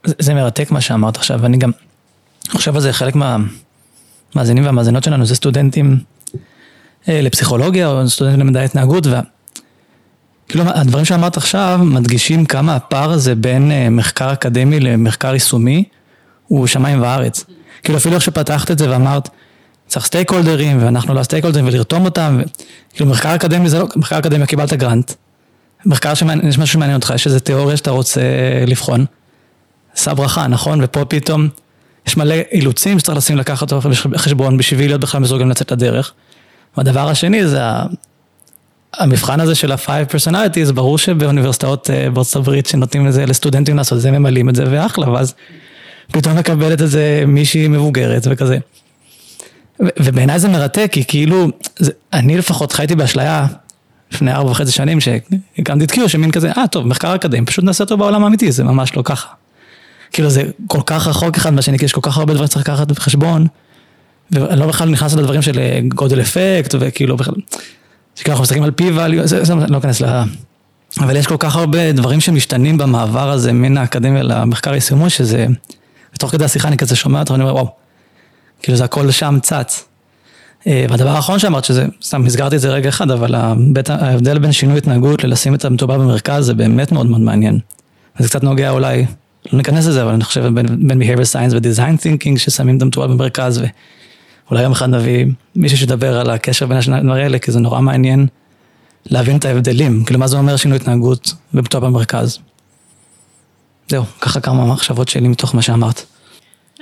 זה, 0.06 0.14
זה 0.20 0.34
מרתק 0.34 0.72
מה 0.72 0.82
שאמרת 0.82 1.18
עכשיו, 1.18 1.40
ואני 1.42 1.58
גם 1.58 1.72
חושב 2.50 2.76
על 2.76 2.82
זה 2.82 2.94
חלק 2.94 3.16
מהמאזינים 3.16 4.66
והמאזינות 4.66 5.04
שלנו 5.04 5.26
זה 5.26 5.36
סטודנטים 5.36 6.00
אה, 7.10 7.22
לפסיכולוגיה 7.22 7.88
או 7.88 8.10
סטודנטים 8.10 8.40
למדעי 8.40 8.66
התנהגות. 8.66 9.08
וה... 9.08 9.22
כאילו 10.48 10.64
הדברים 10.68 11.06
שאמרת 11.06 11.38
עכשיו 11.38 11.80
מדגישים 11.84 12.46
כמה 12.46 12.76
הפער 12.76 13.12
הזה 13.12 13.36
בין 13.36 13.72
אה, 13.72 13.90
מחקר 13.90 14.34
אקדמי 14.34 14.80
למחקר 14.80 15.34
יישומי 15.34 15.84
הוא 16.48 16.68
שמיים 16.68 17.02
וארץ. 17.02 17.46
כאילו 17.84 17.98
אפילו 17.98 18.16
איך 18.16 18.24
שפתחת 18.24 18.72
את 18.72 18.78
זה 18.78 18.90
ואמרת 18.90 19.30
צריך 19.88 20.06
stakeholderים, 20.06 20.86
ואנחנו 20.86 21.14
לא 21.14 21.20
ה-stakeholderים, 21.20 21.68
ולרתום 21.68 22.06
אותם, 22.06 22.42
ו... 22.42 22.64
כאילו 22.94 23.10
מחקר 23.10 23.36
אקדמי 23.36 23.70
זה 23.70 23.80
לא, 23.80 23.88
מחקר 23.96 24.20
אקדמי 24.20 24.48
קיבלת 24.48 24.74
grant, 24.74 25.12
מחקר 25.86 26.14
שמעניין, 26.14 26.48
יש 26.48 26.58
משהו 26.58 26.74
שמעניין 26.74 26.96
אותך, 26.96 27.12
יש 27.16 27.28
איזה 27.28 27.40
תיאוריה 27.40 27.78
שאתה 27.78 27.92
רוצה 27.92 28.22
לבחון, 28.68 29.06
עשה 29.96 30.14
בברכה, 30.14 30.48
נכון? 30.48 30.80
ופה 30.84 31.06
פתאום 31.06 31.50
יש 32.08 32.18
מלא 32.18 32.36
אילוצים 32.52 33.00
שצריך 33.00 33.18
לשים 33.18 33.38
לקחת 33.38 33.72
אותו 33.72 33.90
בחשבון 34.10 34.58
בשביל 34.58 34.90
להיות 34.90 35.02
בכלל 35.02 35.22
מסוגלים 35.22 35.50
לצאת 35.50 35.72
לדרך. 35.72 36.14
והדבר 36.78 37.10
השני 37.10 37.48
זה 37.48 37.60
המבחן 38.94 39.40
הזה 39.40 39.56
של 39.56 39.72
ה-five 39.72 40.12
personalities, 40.12 40.72
ברור 40.72 40.98
שבאוניברסיטאות 40.98 41.90
אה, 41.90 42.10
בארצות 42.10 42.36
הברית 42.36 42.66
שנותנים 42.66 43.06
לזה 43.06 43.26
לסטודנטים 43.26 43.78
לעשות 43.78 43.98
את 43.98 44.02
זה, 44.02 44.12
ממלאים 44.12 44.50
את 44.50 44.56
זה 44.56 44.64
ואחלה, 44.70 45.10
ואז 45.10 45.34
פתאום 46.12 46.38
מקבלת 46.38 46.82
את 46.82 46.90
זה 46.90 47.24
מישהי 47.28 47.68
מבוגרת 47.68 48.28
וכזה. 48.32 48.58
ובעיניי 49.80 50.40
זה 50.40 50.48
מרתק, 50.48 50.90
כי 50.92 51.04
כאילו, 51.08 51.48
זה, 51.80 51.92
אני 52.14 52.38
לפחות 52.38 52.72
חייתי 52.72 52.96
באשליה 52.96 53.48
לפני 54.12 54.32
ארבע 54.32 54.52
וחצי 54.52 54.72
שנים, 54.72 55.00
שהקמתי 55.02 55.86
את 55.86 55.92
קיו, 55.92 56.10
שמין 56.10 56.32
כזה, 56.32 56.52
אה 56.52 56.68
טוב, 56.68 56.88
מחקר 56.88 57.16
אקדמי, 57.16 57.46
פשוט 57.46 57.66
נעשה 57.66 57.84
אותו 57.84 57.98
בעולם 57.98 58.24
האמיתי, 58.24 58.52
זה 58.52 58.64
ממש 58.64 58.96
לא 58.96 59.02
ככה. 59.06 59.28
כאילו 60.12 60.30
זה 60.30 60.44
כל 60.68 60.82
כך 60.86 61.08
רחוק 61.08 61.38
אחד 61.38 61.54
מהשני, 61.54 61.80
כי 61.80 61.86
יש 61.86 61.92
כל 61.92 62.02
כך 62.04 62.18
הרבה 62.18 62.34
דברים 62.34 62.48
שצריך 62.48 62.70
לקחת 62.70 62.92
בחשבון, 62.92 63.48
ואני 64.32 64.60
לא 64.60 64.68
בכלל 64.68 64.90
נכנס 64.90 65.14
לדברים 65.14 65.42
של 65.42 65.60
אה, 65.60 65.80
גודל 65.88 66.22
אפקט, 66.22 66.76
וכאילו 66.80 67.18
בכלל, 67.18 67.36
שכאילו 68.16 68.32
אנחנו 68.32 68.44
מסתכלים 68.44 68.64
על 68.64 68.72
פי 68.72 68.92
ואליו, 68.92 69.28
זה, 69.28 69.44
זה 69.44 69.54
לא 69.56 69.78
אכנס 69.78 70.02
ל... 70.02 70.24
אבל 71.00 71.16
יש 71.16 71.28
כל 71.28 71.38
כך 71.40 71.56
הרבה 71.56 71.92
דברים 71.92 72.22
שמשתנים 72.22 72.78
במעבר 72.78 73.30
הזה 73.30 73.54
מן 73.54 73.78
האקדמיה 73.78 74.24
למחקר 74.24 74.74
יישומו, 74.74 75.10
שזה, 75.10 75.48
ותוך 76.16 76.32
כדי 76.32 76.46
השיחה 76.46 76.68
אני 76.68 76.78
כזה 76.78 76.96
שומע 76.96 77.20
אותך, 77.20 77.32
ואני 77.32 77.44
אומר, 77.44 77.54
וואו. 77.54 77.85
כאילו 78.66 78.78
זה 78.78 78.84
הכל 78.84 79.12
שם 79.12 79.38
צץ. 79.42 79.86
אה, 80.68 80.86
והדבר 80.90 81.10
האחרון 81.10 81.40
שאמרת, 81.40 81.66
שזה, 81.66 81.86
סתם 82.04 82.26
הסגרתי 82.26 82.56
את 82.56 82.62
זה 82.62 82.70
רגע 82.70 82.90
אחד, 82.90 83.12
אבל 83.12 83.36
הבית, 83.36 83.90
ההבדל 83.90 84.40
בין 84.40 84.52
שינוי 84.52 84.78
התנהגות 84.78 85.24
ללשים 85.24 85.56
את 85.56 85.66
המטובל 85.66 85.98
במרכז 85.98 86.46
זה 86.46 86.54
באמת 86.54 86.92
מאוד 86.92 87.06
מאוד 87.06 87.22
מעניין. 87.22 87.60
זה 88.20 88.28
קצת 88.28 88.44
נוגע 88.44 88.70
אולי, 88.70 89.06
לא 89.52 89.58
ניכנס 89.58 89.86
לזה, 89.86 90.04
אבל 90.04 90.14
אני 90.14 90.24
חושב 90.24 90.48
בין, 90.48 90.88
בין 90.88 91.02
behavior 91.02 91.26
science 91.34 91.54
ו-design 91.54 92.02
thinking 92.02 92.38
ששמים 92.38 92.78
את 92.78 92.82
המטובל 92.82 93.08
במרכז, 93.08 93.62
ואולי 94.48 94.64
יום 94.64 94.72
אחד 94.72 94.90
נביא 94.90 95.26
מישהו 95.56 95.78
שידבר 95.78 96.20
על 96.20 96.30
הקשר 96.30 96.66
בין 96.66 96.78
השניים 96.78 97.12
האלה, 97.12 97.40
כי 97.40 97.52
זה 97.52 97.60
נורא 97.60 97.82
מעניין 97.82 98.28
להבין 99.06 99.38
את 99.38 99.46
ההבדלים, 99.46 100.04
כאילו 100.06 100.20
מה 100.20 100.28
זה 100.28 100.38
אומר 100.38 100.56
שינוי 100.56 100.78
התנהגות 100.78 101.34
ומטובל 101.54 101.88
במרכז. 101.88 102.38
זהו, 103.90 104.04
ככה 104.22 104.40
כמה 104.40 104.66
מחשבות 104.66 105.08
שלי 105.08 105.28
מתוך 105.28 105.56
מה 105.56 105.62
שאמרת. 105.62 106.06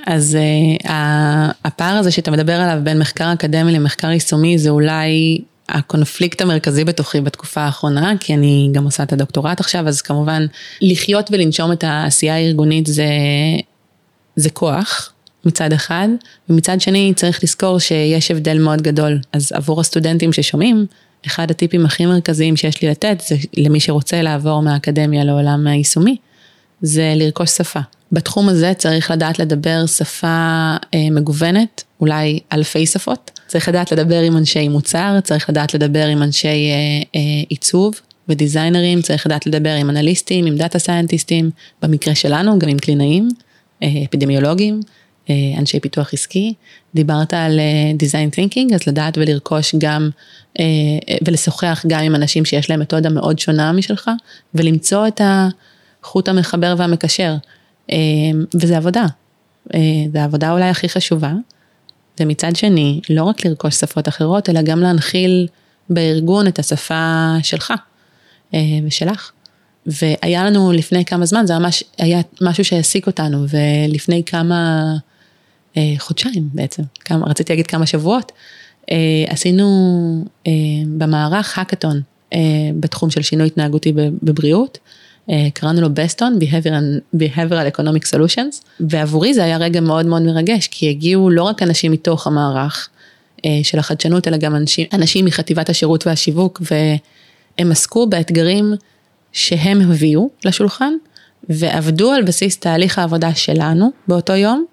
אז 0.06 0.38
uh, 0.84 0.88
הפער 1.64 1.96
הזה 1.96 2.10
שאתה 2.10 2.30
מדבר 2.30 2.52
עליו 2.52 2.84
בין 2.84 2.98
מחקר 2.98 3.32
אקדמי 3.32 3.72
למחקר 3.72 4.10
יישומי 4.10 4.58
זה 4.58 4.70
אולי 4.70 5.38
הקונפליקט 5.68 6.40
המרכזי 6.40 6.84
בתוכי 6.84 7.20
בתקופה 7.20 7.60
האחרונה, 7.60 8.12
כי 8.20 8.34
אני 8.34 8.70
גם 8.72 8.84
עושה 8.84 9.02
את 9.02 9.12
הדוקטורט 9.12 9.60
עכשיו, 9.60 9.88
אז 9.88 10.02
כמובן 10.02 10.46
לחיות 10.80 11.30
ולנשום 11.32 11.72
את 11.72 11.84
העשייה 11.84 12.34
הארגונית 12.34 12.86
זה, 12.86 13.06
זה 14.36 14.50
כוח 14.50 15.12
מצד 15.44 15.72
אחד, 15.72 16.08
ומצד 16.48 16.80
שני 16.80 17.12
צריך 17.16 17.44
לזכור 17.44 17.78
שיש 17.78 18.30
הבדל 18.30 18.58
מאוד 18.58 18.82
גדול. 18.82 19.20
אז 19.32 19.52
עבור 19.52 19.80
הסטודנטים 19.80 20.32
ששומעים, 20.32 20.86
אחד 21.26 21.50
הטיפים 21.50 21.86
הכי 21.86 22.06
מרכזיים 22.06 22.56
שיש 22.56 22.82
לי 22.82 22.88
לתת 22.88 23.22
זה 23.28 23.36
למי 23.56 23.80
שרוצה 23.80 24.22
לעבור 24.22 24.62
מהאקדמיה 24.62 25.24
לעולם 25.24 25.66
היישומי, 25.66 26.16
זה 26.82 27.12
לרכוש 27.16 27.50
שפה. 27.50 27.80
בתחום 28.12 28.48
הזה 28.48 28.72
צריך 28.78 29.10
לדעת 29.10 29.38
לדבר 29.38 29.86
שפה 29.86 30.26
אה, 30.94 31.10
מגוונת, 31.10 31.84
אולי 32.00 32.40
אלפי 32.52 32.86
שפות. 32.86 33.30
צריך 33.46 33.68
לדעת 33.68 33.92
לדבר 33.92 34.20
עם 34.20 34.36
אנשי 34.36 34.68
מוצר, 34.68 35.18
צריך 35.24 35.50
לדעת 35.50 35.74
לדבר 35.74 36.06
עם 36.06 36.22
אנשי 36.22 36.48
אה, 36.48 37.02
אה, 37.14 37.20
עיצוב 37.48 37.94
ו-designerים, 38.28 39.02
צריך 39.02 39.26
לדעת 39.26 39.46
לדבר 39.46 39.74
עם 39.74 39.90
אנליסטים, 39.90 40.46
עם 40.46 40.56
data 40.56 40.78
scientistים, 40.78 41.50
במקרה 41.82 42.14
שלנו 42.14 42.58
גם 42.58 42.68
עם 42.68 42.78
קלינאים, 42.78 43.28
אה, 43.82 43.88
אפידמיולוגים, 44.08 44.80
אה, 45.30 45.34
אנשי 45.58 45.80
פיתוח 45.80 46.14
עסקי. 46.14 46.54
דיברת 46.94 47.34
על 47.34 47.60
דיזיין 47.94 48.28
uh, 48.28 48.32
תינקינג, 48.32 48.72
אז 48.74 48.80
לדעת 48.86 49.18
ולרכוש 49.18 49.74
גם, 49.78 50.10
אה, 50.58 50.60
ולשוחח 51.26 51.84
גם 51.86 52.00
עם 52.00 52.14
אנשים 52.14 52.44
שיש 52.44 52.70
להם 52.70 52.80
מתודה 52.80 53.10
מאוד 53.10 53.38
שונה 53.38 53.72
משלך, 53.72 54.10
ולמצוא 54.54 55.06
את 55.06 55.20
החוט 56.02 56.28
המחבר 56.28 56.74
והמקשר. 56.78 57.34
אמ, 57.90 58.44
וזה 58.54 58.76
עבודה. 58.76 59.06
אה, 59.74 59.80
זה 60.12 60.22
העבודה 60.22 60.52
אולי 60.52 60.68
הכי 60.68 60.88
חשובה. 60.88 61.32
ומצד 62.20 62.56
שני, 62.56 63.00
לא 63.10 63.24
רק 63.24 63.46
לרכוש 63.46 63.74
שפות 63.74 64.08
אחרות, 64.08 64.48
אלא 64.48 64.62
גם 64.62 64.80
להנחיל 64.80 65.46
בארגון 65.90 66.46
את 66.46 66.58
השפה 66.58 67.34
שלך 67.42 67.72
אה, 68.54 68.60
ושלך. 68.86 69.32
והיה 69.86 70.44
לנו 70.44 70.72
לפני 70.72 71.04
כמה 71.04 71.26
זמן, 71.26 71.46
זה 71.46 71.58
ממש 71.58 71.84
היה 71.98 72.20
משהו 72.40 72.64
שהעסיק 72.64 73.06
אותנו, 73.06 73.46
ולפני 73.48 74.22
כמה 74.26 74.92
אה, 75.76 75.94
חודשיים 75.98 76.48
בעצם, 76.52 76.82
כמה, 77.00 77.26
רציתי 77.26 77.52
להגיד 77.52 77.66
כמה 77.66 77.86
שבועות, 77.86 78.32
עשינו 79.28 80.24
במערך 80.86 81.58
האקתון 81.58 82.00
בתחום 82.80 83.10
של 83.10 83.22
שינוי 83.22 83.46
התנהגותי 83.46 83.92
בבריאות. 84.22 84.78
אה, 85.30 85.48
קראנו 85.54 85.80
לו 85.80 85.94
בסטון, 85.94 86.38
Behavioral, 86.40 87.16
Behavioral 87.16 87.76
Economic 87.76 88.08
Solutions, 88.14 88.64
ועבורי 88.80 89.34
זה 89.34 89.44
היה 89.44 89.56
רגע 89.56 89.80
מאוד 89.80 90.06
מאוד 90.06 90.22
מרגש, 90.22 90.68
כי 90.70 90.90
הגיעו 90.90 91.30
לא 91.30 91.42
רק 91.42 91.62
אנשים 91.62 91.92
מתוך 91.92 92.26
המערך 92.26 92.88
אה, 93.44 93.60
של 93.62 93.78
החדשנות, 93.78 94.28
אלא 94.28 94.36
גם 94.36 94.56
אנשים, 94.56 94.86
אנשים 94.92 95.24
מחטיבת 95.24 95.68
השירות 95.68 96.06
והשיווק, 96.06 96.62
והם 96.70 97.72
עסקו 97.72 98.06
באתגרים 98.06 98.74
שהם 99.32 99.80
הביאו 99.80 100.30
לשולחן, 100.44 100.92
ועבדו 101.48 102.12
על 102.12 102.22
בסיס 102.22 102.58
תהליך 102.58 102.98
העבודה 102.98 103.34
שלנו 103.34 103.90
באותו 104.08 104.32
יום, 104.32 104.64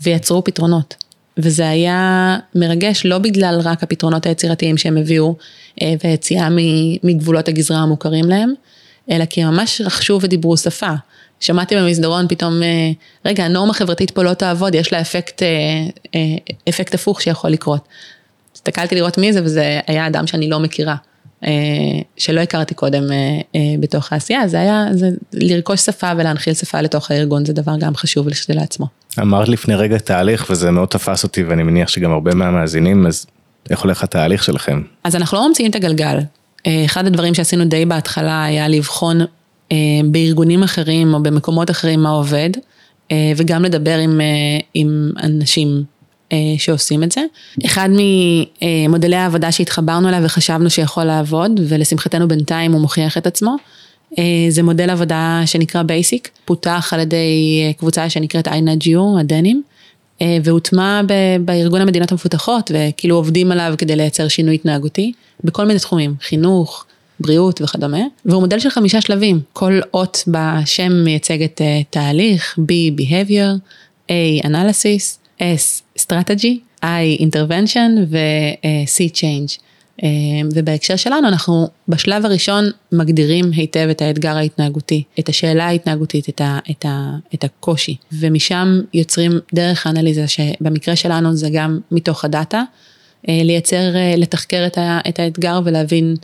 ויצרו 0.00 0.44
פתרונות. 0.44 0.94
וזה 1.38 1.68
היה 1.68 2.36
מרגש 2.54 3.06
לא 3.06 3.18
בגלל 3.18 3.60
רק 3.64 3.82
הפתרונות 3.82 4.26
היצירתיים 4.26 4.76
שהם 4.76 4.96
הביאו, 4.96 5.34
אה, 5.82 5.94
ויציאה 6.04 6.48
מגבולות 7.02 7.48
הגזרה 7.48 7.78
המוכרים 7.78 8.24
להם, 8.24 8.54
אלא 9.10 9.24
כי 9.24 9.42
הם 9.42 9.54
ממש 9.54 9.80
רכשו 9.80 10.18
ודיברו 10.22 10.56
שפה. 10.56 10.94
שמעתי 11.40 11.76
במסדרון 11.76 12.28
פתאום, 12.28 12.62
אה, 12.62 12.90
רגע, 13.24 13.44
הנורמה 13.44 13.70
החברתית 13.70 14.10
פה 14.10 14.22
לא 14.22 14.34
תעבוד, 14.34 14.74
יש 14.74 14.92
לה 14.92 15.00
אפקט, 15.00 15.42
אה, 15.42 15.48
אה, 16.14 16.20
אפקט 16.68 16.94
הפוך 16.94 17.22
שיכול 17.22 17.50
לקרות. 17.50 17.88
הסתכלתי 18.54 18.94
לראות 18.94 19.18
מי 19.18 19.32
זה, 19.32 19.40
וזה 19.44 19.80
היה 19.86 20.06
אדם 20.06 20.26
שאני 20.26 20.48
לא 20.48 20.60
מכירה, 20.60 20.96
שלא 22.16 22.40
הכרתי 22.40 22.74
קודם 22.74 23.02
בתוך 23.80 24.12
העשייה, 24.12 24.48
זה 24.48 24.60
היה, 24.60 24.86
זה 24.92 25.08
לרכוש 25.32 25.80
שפה 25.80 26.12
ולהנחיל 26.16 26.54
שפה 26.54 26.80
לתוך 26.80 27.10
הארגון, 27.10 27.44
זה 27.44 27.52
דבר 27.52 27.72
גם 27.80 27.96
חשוב 27.96 28.26
לעצמו. 28.48 28.86
אמרת 29.20 29.48
לפני 29.48 29.74
רגע 29.74 29.98
תהליך, 29.98 30.46
וזה 30.50 30.70
מאוד 30.70 30.88
תפס 30.88 31.24
אותי, 31.24 31.42
ואני 31.42 31.62
מניח 31.62 31.88
שגם 31.88 32.12
הרבה 32.12 32.34
מהמאזינים, 32.34 33.06
אז 33.06 33.26
איך 33.70 33.80
הולך 33.80 34.04
התהליך 34.04 34.44
שלכם? 34.44 34.82
אז 35.04 35.16
אנחנו 35.16 35.38
לא 35.38 35.48
ממציאים 35.48 35.70
את 35.70 35.76
הגלגל. 35.76 36.18
אה, 36.66 36.84
אחד 36.84 37.06
הדברים 37.06 37.34
שעשינו 37.34 37.64
די 37.64 37.84
בהתחלה 37.84 38.44
היה 38.44 38.68
לבחון 38.68 39.20
אה, 39.72 39.76
בארגונים 40.04 40.62
אחרים 40.62 41.14
או 41.14 41.22
במקומות 41.22 41.70
אחרים 41.70 42.02
מה 42.02 42.08
עובד, 42.08 42.50
אה, 43.12 43.32
וגם 43.36 43.64
לדבר 43.64 43.98
עם, 43.98 44.20
עם 44.74 45.10
אנשים 45.22 45.84
שעושים 46.58 47.02
את 47.02 47.12
זה. 47.12 47.20
אחד 47.66 47.88
ממודלי 48.88 49.16
העבודה 49.16 49.52
שהתחברנו 49.52 50.08
אליו 50.08 50.20
וחשבנו 50.24 50.70
שיכול 50.70 51.04
לעבוד, 51.04 51.60
ולשמחתנו 51.68 52.28
בינתיים 52.28 52.72
הוא 52.72 52.80
מוכיח 52.80 53.18
את 53.18 53.26
עצמו, 53.26 53.56
זה 54.48 54.62
מודל 54.62 54.90
עבודה 54.90 55.42
שנקרא 55.46 55.82
BASIC, 55.82 56.28
פותח 56.44 56.90
על 56.92 57.00
ידי 57.00 57.72
קבוצה 57.78 58.10
שנקראת 58.10 58.48
iNudgeU, 58.48 59.20
הדנים. 59.20 59.62
והוטמע 60.44 61.00
בארגון 61.44 61.80
המדינות 61.80 62.12
המפותחות 62.12 62.70
וכאילו 62.74 63.16
עובדים 63.16 63.52
עליו 63.52 63.74
כדי 63.78 63.96
לייצר 63.96 64.28
שינוי 64.28 64.54
התנהגותי 64.54 65.12
בכל 65.44 65.64
מיני 65.64 65.78
תחומים, 65.78 66.14
חינוך, 66.22 66.84
בריאות 67.20 67.62
וכדומה, 67.62 68.02
והוא 68.24 68.40
מודל 68.40 68.58
של 68.58 68.70
חמישה 68.70 69.00
שלבים, 69.00 69.40
כל 69.52 69.80
אות 69.94 70.24
בשם 70.26 70.92
מייצגת 70.92 71.60
uh, 71.60 71.64
תהליך, 71.90 72.58
B, 72.58 73.00
behavior, 73.00 73.58
A, 74.08 74.46
analysis, 74.46 75.18
S, 75.38 75.82
strategy, 75.98 76.82
I, 76.82 77.20
intervention 77.20 77.90
ו-C, 78.10 79.14
change. 79.14 79.67
Uh, 79.98 80.04
ובהקשר 80.54 80.96
שלנו 80.96 81.28
אנחנו 81.28 81.68
בשלב 81.88 82.26
הראשון 82.26 82.64
מגדירים 82.92 83.44
היטב 83.52 83.88
את 83.90 84.02
האתגר 84.02 84.36
ההתנהגותי, 84.36 85.02
את 85.18 85.28
השאלה 85.28 85.66
ההתנהגותית, 85.66 86.28
את, 86.28 86.40
ה, 86.40 86.58
את, 86.70 86.84
ה, 86.84 87.16
את 87.34 87.44
הקושי, 87.44 87.96
ומשם 88.12 88.80
יוצרים 88.94 89.32
דרך 89.54 89.86
האנליזה 89.86 90.28
שבמקרה 90.28 90.96
שלנו 90.96 91.36
זה 91.36 91.48
גם 91.52 91.78
מתוך 91.90 92.24
הדאטה, 92.24 92.62
uh, 92.62 93.26
לייצר, 93.28 93.92
uh, 93.94 94.20
לתחקר 94.20 94.66
את, 94.66 94.78
ה, 94.78 95.00
את 95.08 95.18
האתגר 95.18 95.60
ולהבין 95.64 96.16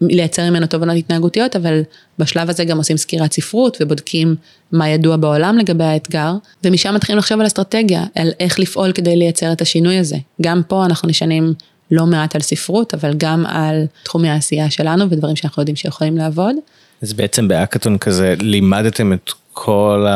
לייצר 0.00 0.50
ממנו 0.50 0.66
תובנות 0.66 0.96
התנהגותיות, 0.96 1.56
אבל 1.56 1.82
בשלב 2.18 2.50
הזה 2.50 2.64
גם 2.64 2.78
עושים 2.78 2.96
סקירת 2.96 3.32
ספרות 3.32 3.76
ובודקים 3.80 4.36
מה 4.72 4.88
ידוע 4.88 5.16
בעולם 5.16 5.58
לגבי 5.58 5.84
האתגר, 5.84 6.32
ומשם 6.64 6.94
מתחילים 6.94 7.18
לחשוב 7.18 7.40
על 7.40 7.46
אסטרטגיה, 7.46 8.04
על 8.14 8.30
איך 8.40 8.58
לפעול 8.58 8.92
כדי 8.92 9.16
לייצר 9.16 9.52
את 9.52 9.62
השינוי 9.62 9.98
הזה. 9.98 10.16
גם 10.42 10.62
פה 10.68 10.84
אנחנו 10.84 11.08
נשענים 11.08 11.54
לא 11.94 12.06
מעט 12.06 12.34
על 12.34 12.40
ספרות, 12.40 12.94
אבל 12.94 13.14
גם 13.16 13.46
על 13.46 13.84
תחומי 14.02 14.28
העשייה 14.28 14.70
שלנו 14.70 15.10
ודברים 15.10 15.36
שאנחנו 15.36 15.60
יודעים 15.60 15.76
שיכולים 15.76 16.16
לעבוד. 16.16 16.56
אז 17.02 17.12
בעצם 17.12 17.48
באקתון 17.48 17.98
כזה 17.98 18.34
לימדתם 18.40 19.12
את 19.12 19.30
כל 19.52 20.06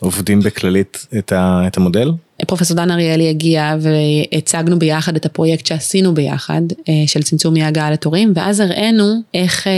העובדים 0.00 0.40
בכללית 0.40 1.06
את, 1.18 1.32
ה, 1.32 1.62
את 1.66 1.76
המודל? 1.76 2.10
פרופסור 2.46 2.76
דן 2.76 2.90
אריאלי 2.90 3.28
הגיע 3.28 3.76
והצגנו 3.80 4.78
ביחד 4.78 5.16
את 5.16 5.26
הפרויקט 5.26 5.66
שעשינו 5.66 6.14
ביחד 6.14 6.62
אה, 6.88 6.94
של 7.06 7.22
צמצום 7.22 7.56
אי 7.56 7.62
הגעה 7.62 7.90
לתורים 7.90 8.32
ואז 8.36 8.60
הראינו 8.60 9.14
איך 9.34 9.66
אה, 9.66 9.72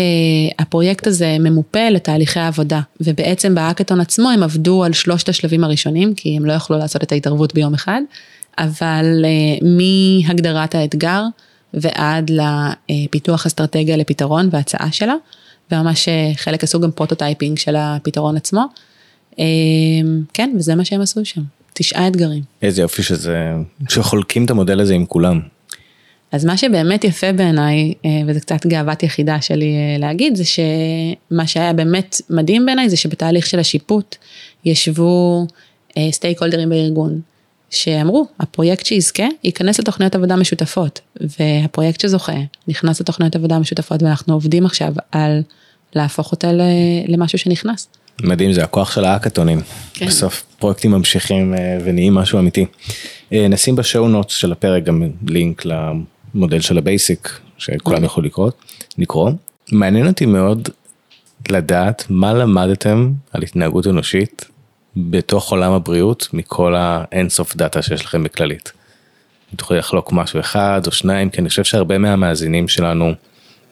הפרויקט 0.58 1.06
הזה 1.06 1.36
ממופה 1.40 1.88
לתהליכי 1.90 2.40
העבודה 2.40 2.80
ובעצם 3.00 3.54
בהאקתון 3.54 4.00
עצמו 4.00 4.30
הם 4.30 4.42
עבדו 4.42 4.84
על 4.84 4.92
שלושת 4.92 5.28
השלבים 5.28 5.64
הראשונים 5.64 6.14
כי 6.14 6.36
הם 6.36 6.44
לא 6.44 6.52
יכלו 6.52 6.78
לעשות 6.78 7.02
את 7.02 7.12
ההתערבות 7.12 7.54
ביום 7.54 7.74
אחד 7.74 8.00
אבל 8.58 9.24
אה, 9.24 9.68
מהגדרת 9.68 10.74
האתגר 10.74 11.22
ועד 11.74 12.30
לפיתוח 12.88 13.46
אסטרטגיה 13.46 13.96
לפתרון 13.96 14.48
והצעה 14.52 14.92
שלה 14.92 15.14
וממש 15.72 16.08
חלק 16.36 16.64
עשו 16.64 16.80
גם 16.80 16.90
prototyping 16.90 17.58
של 17.58 17.76
הפתרון 17.78 18.36
עצמו. 18.36 18.64
כן 20.32 20.54
וזה 20.56 20.74
מה 20.74 20.84
שהם 20.84 21.00
עשו 21.00 21.24
שם. 21.24 21.42
תשעה 21.72 22.08
אתגרים. 22.08 22.42
איזה 22.62 22.82
יופי 22.82 23.02
שזה, 23.02 23.52
שחולקים 23.88 24.44
את 24.44 24.50
המודל 24.50 24.80
הזה 24.80 24.94
עם 24.94 25.06
כולם. 25.06 25.40
אז 26.32 26.44
מה 26.44 26.56
שבאמת 26.56 27.04
יפה 27.04 27.32
בעיניי, 27.32 27.94
אה, 28.04 28.10
וזה 28.26 28.40
קצת 28.40 28.66
גאוות 28.66 29.02
יחידה 29.02 29.40
שלי 29.40 29.74
אה, 29.74 29.98
להגיד, 29.98 30.36
זה 30.36 30.44
שמה 30.44 31.46
שהיה 31.46 31.72
באמת 31.72 32.20
מדהים 32.30 32.66
בעיניי 32.66 32.88
זה 32.88 32.96
שבתהליך 32.96 33.46
של 33.46 33.58
השיפוט 33.58 34.16
ישבו 34.64 35.46
סטייק 36.10 36.42
אה, 36.42 36.46
הולדרים 36.46 36.68
בארגון, 36.68 37.20
שאמרו, 37.70 38.26
הפרויקט 38.40 38.86
שיזכה 38.86 39.26
ייכנס 39.44 39.80
לתוכניות 39.80 40.14
עבודה 40.14 40.36
משותפות, 40.36 41.00
והפרויקט 41.20 42.00
שזוכה 42.00 42.32
נכנס 42.68 43.00
לתוכניות 43.00 43.36
עבודה 43.36 43.58
משותפות, 43.58 44.02
ואנחנו 44.02 44.34
עובדים 44.34 44.66
עכשיו 44.66 44.92
על 45.12 45.42
להפוך 45.94 46.32
אותה 46.32 46.50
למשהו 47.08 47.38
שנכנס. 47.38 47.88
מדהים 48.22 48.52
זה 48.52 48.64
הכוח 48.64 48.94
של 48.94 49.04
האקתונים. 49.04 49.60
כן. 49.94 50.06
בסוף 50.06 50.42
פרויקטים 50.58 50.90
ממשיכים 50.90 51.54
אה, 51.54 51.78
ונהיים 51.84 52.14
משהו 52.14 52.38
אמיתי. 52.38 52.66
אה, 53.32 53.48
נשים 53.48 53.76
ב 53.76 53.83
show 53.83 54.08
notes 54.08 54.34
של 54.34 54.52
הפרק 54.52 54.84
גם 54.84 55.02
לינק 55.28 55.62
למודל 55.64 56.60
של 56.60 56.78
ה 56.78 56.88
BASIC 56.88 57.40
שכולם 57.58 58.04
יכולו 58.04 58.26
לקרוא. 58.26 58.50
לקרוא. 58.98 59.30
מעניין 59.72 60.06
אותי 60.06 60.26
מאוד 60.26 60.68
לדעת 61.48 62.04
מה 62.08 62.34
למדתם 62.34 63.12
על 63.32 63.42
התנהגות 63.42 63.86
אנושית 63.86 64.44
בתוך 64.96 65.50
עולם 65.52 65.72
הבריאות 65.72 66.28
מכל 66.32 66.74
האינסוף 66.76 67.56
data 67.56 67.82
שיש 67.82 68.04
לכם 68.04 68.24
בכללית. 68.24 68.72
תוכלי 69.56 69.78
לחלוק 69.78 70.12
משהו 70.12 70.40
אחד 70.40 70.82
או 70.86 70.92
שניים 70.92 71.30
כי 71.30 71.40
אני 71.40 71.48
חושב 71.48 71.64
שהרבה 71.64 71.98
מהמאזינים 71.98 72.68
שלנו. 72.68 73.12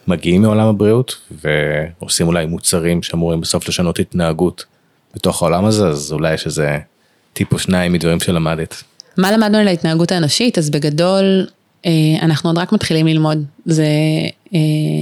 מגיעים 0.08 0.42
מעולם 0.42 0.66
הבריאות 0.66 1.16
ועושים 1.44 2.26
אולי 2.26 2.46
מוצרים 2.46 3.02
שאמורים 3.02 3.40
בסוף 3.40 3.68
לשנות 3.68 3.98
התנהגות 3.98 4.64
בתוך 5.14 5.42
העולם 5.42 5.64
הזה, 5.64 5.88
אז 5.88 6.12
אולי 6.12 6.34
יש 6.34 6.46
איזה 6.46 6.78
טיפ 7.32 7.52
או 7.52 7.58
שניים 7.58 7.92
מדברים 7.92 8.20
שלמדת. 8.20 8.82
מה 9.18 9.32
למדנו 9.32 9.58
על 9.58 9.68
ההתנהגות 9.68 10.12
האנושית? 10.12 10.58
אז 10.58 10.70
בגדול, 10.70 11.46
אה, 11.86 11.90
אנחנו 12.22 12.50
עוד 12.50 12.58
רק 12.58 12.72
מתחילים 12.72 13.06
ללמוד. 13.06 13.44
זה 13.64 13.86
אה, 14.54 14.58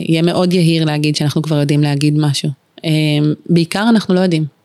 יהיה 0.08 0.22
מאוד 0.22 0.52
יהיר 0.52 0.84
להגיד 0.84 1.16
שאנחנו 1.16 1.42
כבר 1.42 1.56
יודעים 1.56 1.80
להגיד 1.80 2.14
משהו. 2.18 2.48
אה, 2.84 2.90
בעיקר 3.48 3.86
אנחנו 3.88 4.14
לא 4.14 4.20
יודעים. 4.20 4.61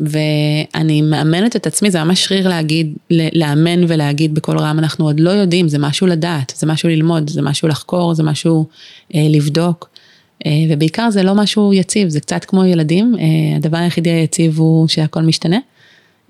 ואני 0.00 1.02
מאמנת 1.02 1.56
את 1.56 1.66
עצמי, 1.66 1.90
זה 1.90 2.04
ממש 2.04 2.24
שריר 2.24 2.48
להגיד, 2.48 2.92
לאמן 3.10 3.84
ולהגיד 3.88 4.34
בקול 4.34 4.58
רם, 4.58 4.78
אנחנו 4.78 5.04
עוד 5.04 5.20
לא 5.20 5.30
יודעים, 5.30 5.68
זה 5.68 5.78
משהו 5.78 6.06
לדעת, 6.06 6.52
זה 6.56 6.66
משהו 6.66 6.88
ללמוד, 6.88 7.30
זה 7.30 7.42
משהו 7.42 7.68
לחקור, 7.68 8.14
זה 8.14 8.22
משהו 8.22 8.66
אה, 9.14 9.26
לבדוק. 9.30 9.90
אה, 10.46 10.50
ובעיקר 10.70 11.10
זה 11.10 11.22
לא 11.22 11.34
משהו 11.34 11.72
יציב, 11.72 12.08
זה 12.08 12.20
קצת 12.20 12.44
כמו 12.44 12.64
ילדים, 12.64 13.14
אה, 13.18 13.56
הדבר 13.56 13.78
היחידי 13.78 14.10
היציב 14.10 14.58
הוא 14.58 14.88
שהכל 14.88 15.22
משתנה. 15.22 15.58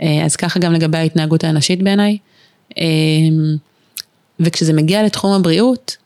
אה, 0.03 0.25
אז 0.25 0.37
ככה 0.37 0.61
גם 0.61 0.73
לגבי 0.73 0.99
ההתנהגות 0.99 1.45
האנושית 1.45 1.83
בעיניי. 1.83 2.19
אה, 2.79 2.85
וכשזה 4.41 4.73
מגיע 4.73 5.03
לתחום 5.03 5.33
הבריאות, 5.33 5.97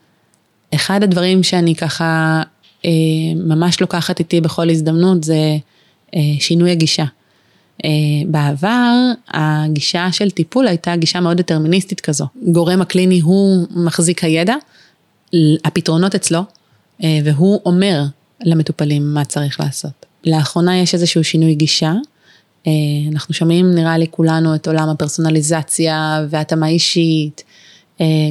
אחד 0.75 1.03
הדברים 1.03 1.43
שאני 1.43 1.75
ככה 1.75 2.41
אה, 2.85 2.91
ממש 3.35 3.81
לוקחת 3.81 4.19
איתי 4.19 4.41
בכל 4.41 4.69
הזדמנות 4.69 5.23
זה 5.23 5.57
אה, 6.15 6.21
שינוי 6.39 6.71
הגישה. 6.71 7.05
אה, 7.83 7.89
בעבר 8.27 8.93
הגישה 9.27 10.07
של 10.11 10.29
טיפול 10.29 10.67
הייתה 10.67 10.95
גישה 10.95 11.19
מאוד 11.19 11.37
דטרמיניסטית 11.37 12.01
כזו. 12.01 12.25
גורם 12.47 12.81
הקליני 12.81 13.19
הוא 13.19 13.67
מחזיק 13.71 14.23
הידע, 14.23 14.55
הפתרונות 15.65 16.15
אצלו, 16.15 16.39
אה, 17.03 17.19
והוא 17.23 17.61
אומר 17.65 18.03
למטופלים 18.43 19.13
מה 19.13 19.25
צריך 19.25 19.59
לעשות. 19.59 20.05
לאחרונה 20.25 20.77
יש 20.77 20.93
איזשהו 20.93 21.23
שינוי 21.23 21.55
גישה. 21.55 21.93
אה, 22.67 22.71
אנחנו 23.11 23.33
שומעים 23.33 23.75
נראה 23.75 23.97
לי 23.97 24.05
כולנו 24.11 24.55
את 24.55 24.67
עולם 24.67 24.89
הפרסונליזציה 24.89 26.25
והתאמה 26.29 26.67
אישית. 26.67 27.43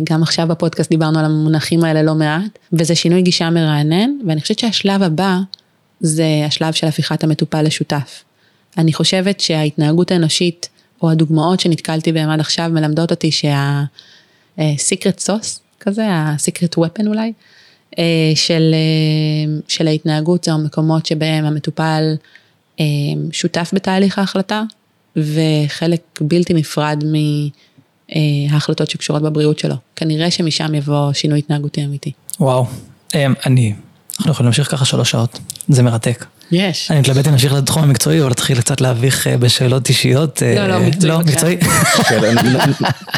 גם 0.05 0.23
עכשיו 0.23 0.47
בפודקאסט 0.49 0.91
דיברנו 0.91 1.19
על 1.19 1.25
המונחים 1.25 1.85
האלה 1.85 2.03
לא 2.03 2.15
מעט, 2.15 2.59
וזה 2.73 2.95
שינוי 2.95 3.23
גישה 3.23 3.51
מרענן, 3.51 4.11
ואני 4.27 4.41
חושבת 4.41 4.59
שהשלב 4.59 5.03
הבא 5.03 5.39
זה 6.01 6.25
השלב 6.47 6.73
של 6.73 6.87
הפיכת 6.87 7.25
המטופל 7.25 7.63
לשותף. 7.63 8.25
אני 8.79 8.93
חושבת 8.93 9.41
שההתנהגות 9.41 10.11
האנושית, 10.11 10.69
או 11.03 11.11
הדוגמאות 11.11 11.61
שנתקלתי 11.61 12.13
בהן 12.13 12.31
עד 12.31 12.41
עכשיו, 12.41 12.71
מלמדות 12.73 13.11
אותי 13.11 13.31
שה-secret 13.31 15.19
sauce 15.27 15.61
כזה, 15.81 16.07
ה-secret 16.07 16.79
weapon 16.79 17.07
אולי, 17.07 17.33
אה, 17.99 18.33
של, 18.35 18.75
אה, 18.75 19.59
של 19.69 19.89
ההתנהגות, 19.89 20.45
זה 20.45 20.53
המקומות 20.53 21.07
שבהם 21.07 21.45
המטופל 21.45 22.15
אה, 22.81 22.85
שותף 23.33 23.71
בתהליך 23.75 24.19
ההחלטה, 24.19 24.63
וחלק 25.17 26.01
בלתי 26.21 26.55
נפרד 26.55 27.05
מההחלטות 28.11 28.91
שקשורות 28.91 29.23
בבריאות 29.23 29.59
שלו. 29.59 29.75
כנראה 29.97 30.31
שמשם 30.31 30.75
יבוא 30.75 31.13
שינוי 31.13 31.39
התנהגותי 31.39 31.85
אמיתי. 31.85 32.13
וואו, 32.41 32.67
אני, 33.15 33.75
אנחנו 34.19 34.33
יכולים 34.33 34.47
להמשיך 34.47 34.71
ככה 34.71 34.85
שלוש 34.85 35.11
שעות, 35.11 35.39
זה 35.69 35.83
מרתק. 35.83 36.25
יש. 36.53 36.91
אני 36.91 37.01
מתלבט 37.01 37.27
אם 37.27 37.31
להמשיך 37.31 37.53
לתחום 37.53 37.83
המקצועי 37.83 38.21
או 38.21 38.29
להתחיל 38.29 38.61
קצת 38.61 38.81
להביך 38.81 39.27
אה, 39.27 39.37
בשאלות 39.37 39.89
אישיות. 39.89 40.43
אה, 40.43 40.55
לא, 40.55 40.67
לא, 40.67 40.87
מקצועי. 40.87 41.11
לא, 41.11 41.19
מקצועי. 41.19 41.57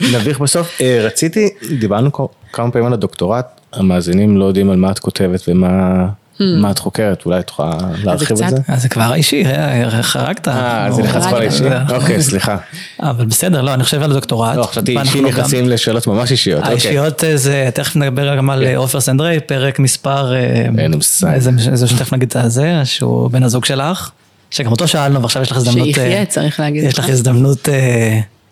נביך 0.15 0.41
בסוף. 0.41 0.81
אה, 0.81 0.99
רציתי, 1.03 1.49
דיברנו 1.79 2.11
כמה 2.53 2.71
פעמים 2.71 2.87
על 2.87 2.93
הדוקטורט, 2.93 3.47
המאזינים 3.73 4.37
לא 4.37 4.45
יודעים 4.45 4.71
על 4.71 4.77
מה 4.77 4.91
את 4.91 4.99
כותבת 4.99 5.41
ומה 5.49 6.07
מה 6.41 6.71
את 6.71 6.79
חוקרת? 6.79 7.23
אולי 7.27 7.41
את 7.41 7.51
יכולה 7.51 7.71
להרחיב 8.05 8.39
על 8.43 8.47
קצת- 8.49 8.57
זה? 8.57 8.73
אז 8.73 8.83
זה 8.83 8.89
כבר 8.89 9.15
אישי, 9.15 9.45
אה, 9.45 10.03
חרגת. 10.03 10.49
אה, 10.49 10.89
זה 10.93 11.03
נכנס 11.03 11.27
כבר 11.27 11.31
חרגת. 11.31 11.61
לאישי? 11.61 11.95
אוקיי, 11.95 12.23
סליחה. 12.23 12.57
אבל 13.01 13.25
בסדר, 13.25 13.63
לא, 13.63 13.75
אני 13.75 13.85
חושב 13.85 14.03
על 14.03 14.13
דוקטורט. 14.13 14.57
לא, 14.57 14.63
חשבתי 14.63 14.99
אישי 15.01 15.21
נכנסים 15.21 15.69
לשאלות 15.69 16.07
ממש 16.07 16.31
אישיות. 16.31 16.59
אוקיי. 16.61 16.73
האישיות 16.73 17.25
אה, 17.25 17.37
זה, 17.37 17.69
תכף 17.75 17.97
נדבר 17.97 18.37
גם 18.37 18.51
על 18.51 18.65
אה, 18.67 18.77
עופר 18.77 19.01
סנדרי, 19.01 19.41
פרק 19.41 19.79
מספר... 19.79 20.35
אין 20.79 20.95
מושג. 20.95 21.29
איזה, 21.35 21.51
איזה 21.71 21.87
שתכף 21.87 22.13
נגיד 22.13 22.29
את 22.29 22.37
הזה, 22.37 22.81
שהוא 22.85 23.31
בן 23.31 23.43
הזוג 23.43 23.65
שלך, 23.65 24.11
שגם 24.51 24.71
אותו 24.73 24.89
שאלנו 24.89 25.23
ועכשיו 25.23 25.43
יש 25.43 25.51
לך 25.51 25.57
הזדמנות... 25.57 25.87
שיחיה, 25.87 26.25
צריך 26.27 26.61
להגיד. 26.61 26.85
יש 26.85 26.99
לך. 26.99 27.09
הזדמנות 27.09 27.69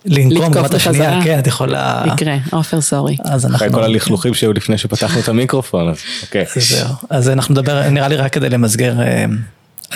לנקום 0.05 0.65
את 0.67 0.75
השנייה. 0.75 1.21
כן, 1.25 1.39
את 1.39 1.47
יכולה... 1.47 2.05
יקרה, 2.15 2.37
עופר 2.51 2.81
סורי. 2.81 3.17
אז 3.25 3.47
אחרי 3.47 3.67
אנחנו... 3.67 3.79
כל 3.79 3.85
הלכלוכים 3.85 4.35
שהיו 4.35 4.53
לפני 4.53 4.79
שפתחנו 4.79 5.21
את 5.21 5.29
המיקרופון, 5.29 5.89
אז 5.89 5.97
אוקיי. 6.23 6.45
אז 6.57 6.69
זהו. 6.69 6.89
אז 7.11 7.29
אנחנו 7.29 7.53
נדבר, 7.53 7.91
נראה 7.91 8.09
לי 8.09 8.17
רק 8.17 8.33
כדי 8.33 8.49
למסגר, 8.49 9.01
אה, 9.01 9.25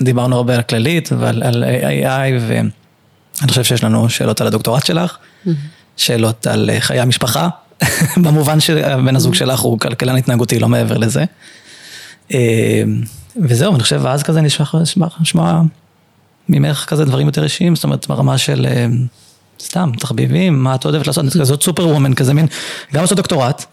דיברנו 0.00 0.36
הרבה 0.36 0.54
על 0.54 0.62
כללית 0.62 1.08
ועל 1.18 1.42
על 1.42 1.64
AI, 1.64 2.48
ואני 2.48 3.48
חושב 3.48 3.64
שיש 3.64 3.84
לנו 3.84 4.08
שאלות 4.08 4.40
על 4.40 4.46
הדוקטורט 4.46 4.86
שלך, 4.86 5.16
שאלות 5.96 6.46
על 6.46 6.70
אה, 6.70 6.80
חיי 6.80 7.00
המשפחה, 7.00 7.48
במובן 8.24 8.60
שבן 8.60 9.16
הזוג 9.16 9.34
שלך 9.34 9.60
הוא 9.60 9.78
כלכלן 9.78 10.16
התנהגותי, 10.16 10.58
לא 10.58 10.68
מעבר 10.68 10.98
לזה. 10.98 11.24
אה, 12.32 12.82
וזהו, 13.42 13.74
אני 13.74 13.82
חושב, 13.82 14.00
ואז 14.02 14.22
כזה 14.22 14.40
נשמע, 14.40 14.66
נשמע, 14.82 15.06
נשמע 15.20 15.60
ממך 16.48 16.84
כזה 16.88 17.04
דברים 17.04 17.26
יותר 17.26 17.44
אישיים, 17.44 17.74
זאת 17.74 17.84
אומרת, 17.84 18.06
ברמה 18.08 18.38
של 18.38 18.66
סתם, 19.62 19.90
תחביבים, 19.98 20.62
מה 20.62 20.74
את 20.74 20.84
אוהבת 20.84 21.06
לעשות, 21.06 21.24
את 21.24 21.32
כזאת 21.40 21.62
סופר 21.62 21.88
וומן, 21.88 22.14
כזה 22.14 22.34
מין, 22.34 22.46
גם 22.94 23.00
לעשות 23.00 23.16
דוקטורט. 23.16 23.64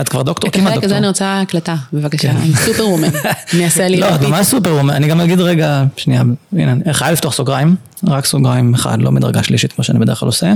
את 0.00 0.08
כבר 0.08 0.22
דוקטור, 0.22 0.50
כמעט 0.50 0.66
דוקטור. 0.66 0.84
כזה 0.84 0.96
אני 0.98 1.08
רוצה 1.08 1.40
הקלטה, 1.40 1.76
בבקשה. 1.92 2.32
כן. 2.32 2.54
סופר 2.54 2.88
וומן. 2.88 3.08
אני 3.54 3.64
אעשה 3.64 3.88
לי... 3.88 3.96
לא, 3.96 4.14
את. 4.14 4.20
ממש 4.20 4.46
סופר 4.46 4.74
וומן, 4.74 4.94
אני 4.94 5.06
גם 5.06 5.20
אגיד 5.20 5.40
רגע, 5.40 5.84
שנייה, 5.96 6.22
הנה, 6.52 6.72
אני 6.72 6.94
חייב 6.94 7.12
לפתוח 7.12 7.32
סוגריים, 7.32 7.76
רק 8.06 8.26
סוגריים 8.26 8.74
אחד, 8.74 9.02
לא 9.02 9.12
מדרגה 9.12 9.42
שלישית, 9.42 9.72
כמו 9.72 9.84
שאני 9.84 9.98
בדרך 9.98 10.18
כלל 10.18 10.26
עושה. 10.26 10.52